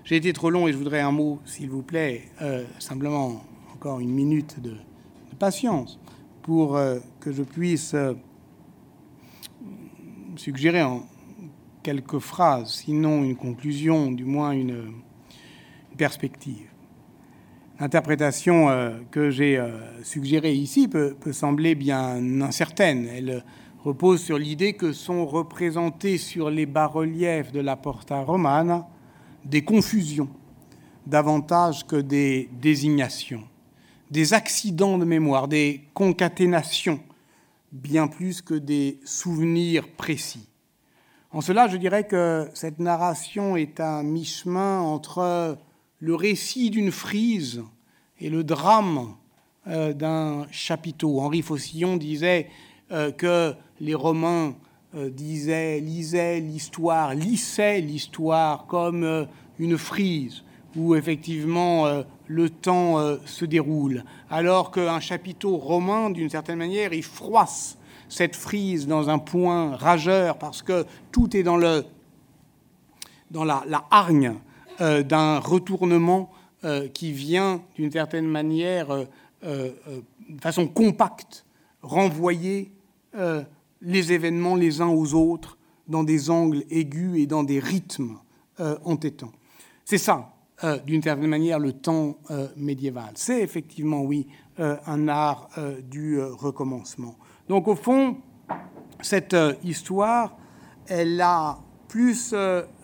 [0.03, 2.29] J'ai été trop long et je voudrais un mot, s'il vous plaît,
[2.77, 3.41] simplement
[3.73, 5.99] encore une minute de, de patience
[6.43, 6.79] pour
[7.19, 7.95] que je puisse
[10.37, 11.03] suggérer en
[11.83, 14.93] quelques phrases, sinon une conclusion, du moins une,
[15.95, 16.67] perspective.
[17.79, 23.07] L'interprétation euh, que j'ai euh, suggérée ici peut, sembler bien incertaine.
[23.07, 23.43] Elle
[23.83, 28.87] repose sur l'idée que sont représentés sur les bas-reliefs de la Porta Romana
[29.43, 30.29] des confusions
[31.05, 33.43] davantage que des désignations,
[34.09, 36.99] des accidents de mémoire, des concaténations,
[37.75, 40.47] bien plus que des souvenirs précis.
[41.31, 45.57] En cela, je dirais que cette narration est à mi-chemin entre
[45.99, 47.63] le récit d'une frise
[48.19, 49.15] et le drame
[49.67, 51.19] euh, d'un chapiteau.
[51.19, 52.47] Henri Faucillon disait
[52.91, 54.55] euh, que les Romains
[54.95, 59.27] euh, disaient, lisaient l'histoire, lissaient l'histoire comme
[59.59, 60.43] une frise
[60.77, 67.03] où effectivement le temps euh, se déroule, alors qu'un chapiteau romain, d'une certaine manière, il
[67.03, 67.77] froisse
[68.09, 71.85] cette frise dans un point rageur, parce que tout est dans, le,
[73.31, 74.35] dans la, hargne
[74.81, 76.31] euh, d'un retournement
[76.95, 78.87] qui vient, d'une certaine manière,
[79.43, 79.75] de
[80.41, 81.45] façon compacte,
[81.83, 82.71] renvoyer
[83.83, 88.17] les événements les uns aux autres dans des angles aigus et dans des rythmes
[88.83, 89.31] entêtants.
[89.83, 93.11] C'est ça, euh, d'une certaine manière le temps euh, médiéval.
[93.15, 94.27] C'est effectivement, oui,
[94.59, 95.49] euh, un art
[95.83, 97.17] du recommencement.
[97.49, 98.17] Donc au fond,
[99.01, 100.37] cette histoire,
[100.87, 101.59] elle a
[101.89, 102.33] plus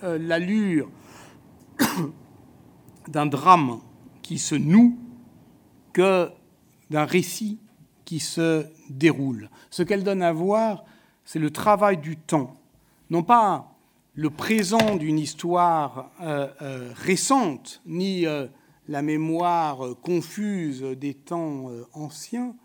[0.01, 0.89] l'allure
[3.07, 3.79] d'un drame
[4.21, 4.97] qui se noue
[5.93, 6.29] que
[6.89, 7.59] d'un récit
[8.03, 9.49] qui se déroule.
[9.69, 10.83] Ce qu'elle donne à voir,
[11.23, 12.57] c'est le travail du temps,
[13.09, 13.70] non pas
[14.13, 18.47] le présent d'une histoire euh, euh, récente, ni euh,
[18.87, 22.55] la mémoire confuse des temps anciens,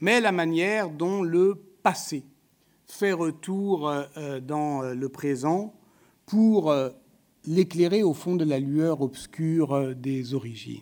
[0.00, 2.24] mais la manière dont le passé
[2.86, 3.92] fait retour
[4.42, 5.74] dans le présent
[6.24, 6.74] pour
[7.44, 10.80] l'éclairer au fond de la lueur obscure des origines,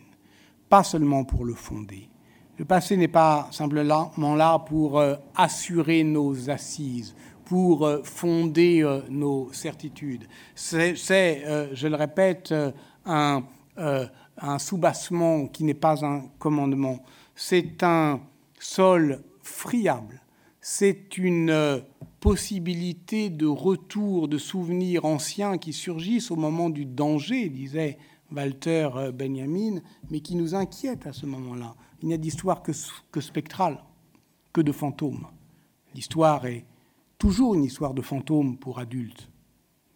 [0.69, 2.09] pas seulement pour le fonder.
[2.57, 5.03] Le passé n'est pas simplement là pour
[5.35, 7.15] assurer nos assises,
[7.47, 10.27] pour euh, fonder euh, nos certitudes.
[10.55, 10.97] C'est,
[11.47, 12.53] euh, je le répète,
[13.07, 13.45] un,
[13.77, 17.05] un soubassement qui n'est pas un commandement.
[17.35, 18.21] C'est un
[18.59, 20.21] sol friable.
[20.61, 21.83] C'est une
[22.19, 27.99] possibilité de retour de souvenirs anciens qui surgissent au moment du danger, disait
[28.35, 31.77] Walter Benjamin, mais qui nous inquiète à ce moment-là.
[32.03, 32.73] Il n'y a d'histoire que,
[33.13, 33.79] que spectrale,
[34.53, 35.29] que de fantômes.
[35.95, 36.65] L'histoire est
[37.19, 39.29] toujours une histoire de fantôme pour adultes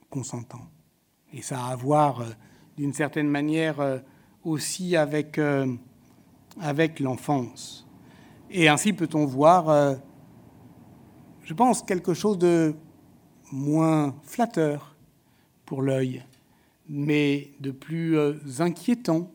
[0.08, 0.68] consentants.
[1.32, 2.26] Et ça a à voir, euh,
[2.76, 3.98] d'une certaine manière, euh,
[4.44, 5.74] aussi avec, euh,
[6.60, 7.86] avec l'enfance.
[8.50, 9.96] Et ainsi peut-on voir,
[11.44, 12.74] je pense, quelque chose de
[13.52, 14.96] moins flatteur
[15.66, 16.24] pour l'œil,
[16.88, 18.18] mais de plus
[18.58, 19.30] inquiétant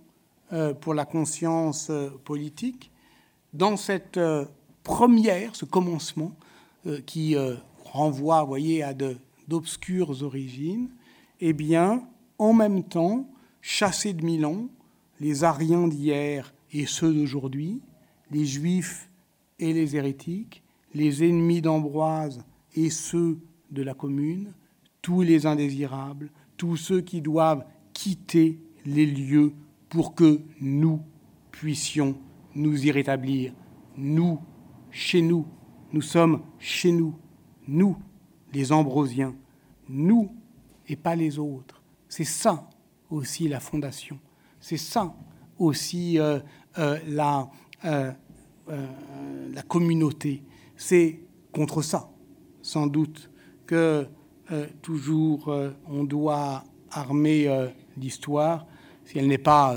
[0.81, 1.89] pour la conscience
[2.25, 2.91] politique
[3.53, 4.19] dans cette
[4.83, 6.33] première, ce commencement
[7.05, 7.37] qui
[7.95, 8.93] renvoie, voyez, à
[9.47, 10.89] d'obscures origines,
[11.39, 12.03] eh bien,
[12.37, 13.27] en même temps,
[13.61, 14.67] chassés de Milan,
[15.19, 17.81] les Ariens d'hier et ceux d'aujourd'hui,
[18.31, 19.09] les Juifs
[19.59, 20.61] et les hérétiques,
[20.93, 22.43] les ennemis d'Ambroise
[22.75, 23.39] et ceux
[23.71, 24.53] de la commune,
[25.01, 29.53] tous les indésirables, tous ceux qui doivent quitter les lieux
[29.87, 31.01] pour que nous
[31.51, 32.17] puissions
[32.55, 33.53] nous y rétablir.
[33.97, 34.39] Nous,
[34.91, 35.45] chez nous,
[35.93, 37.15] nous sommes chez nous
[37.67, 37.97] nous,
[38.53, 39.35] les Ambrosiens,
[39.89, 40.31] nous
[40.87, 41.81] et pas les autres.
[42.07, 42.69] C'est ça
[43.09, 44.19] aussi la fondation.
[44.59, 45.15] C'est ça
[45.57, 46.39] aussi euh,
[46.77, 47.49] euh, la,
[47.85, 48.11] euh,
[48.67, 50.43] la communauté.
[50.75, 51.19] C'est
[51.51, 52.09] contre ça,
[52.61, 53.29] sans doute,
[53.65, 54.07] que
[54.81, 55.51] toujours
[55.87, 57.49] on doit armer
[57.97, 58.67] l'histoire,
[59.05, 59.75] si elle n'est pas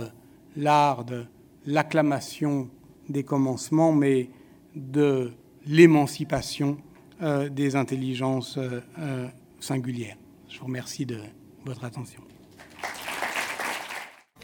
[0.57, 1.25] l'art de
[1.65, 2.69] l'acclamation
[3.09, 4.29] des commencements, mais
[4.75, 5.33] de
[5.67, 6.77] l'émancipation
[7.21, 9.27] des intelligences euh, euh,
[9.61, 10.17] singulières.
[10.49, 11.19] Je vous remercie de
[11.65, 12.23] votre attention.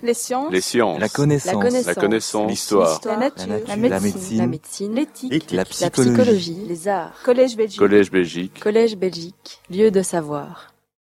[0.02, 0.52] Les sciences.
[1.00, 1.86] La connaissance.
[1.86, 2.50] La connaissance.
[2.50, 3.00] L'histoire.
[3.06, 3.46] La, nature.
[3.66, 4.94] La médecine.
[4.94, 5.50] L'éthique.
[5.52, 6.58] La, psychologie.
[6.68, 7.14] Les arts.
[7.24, 7.78] Collège Belgique.
[7.78, 8.60] Collège Belgique.
[8.60, 9.60] Collège Belgique.
[9.70, 10.73] Lieu de savoir.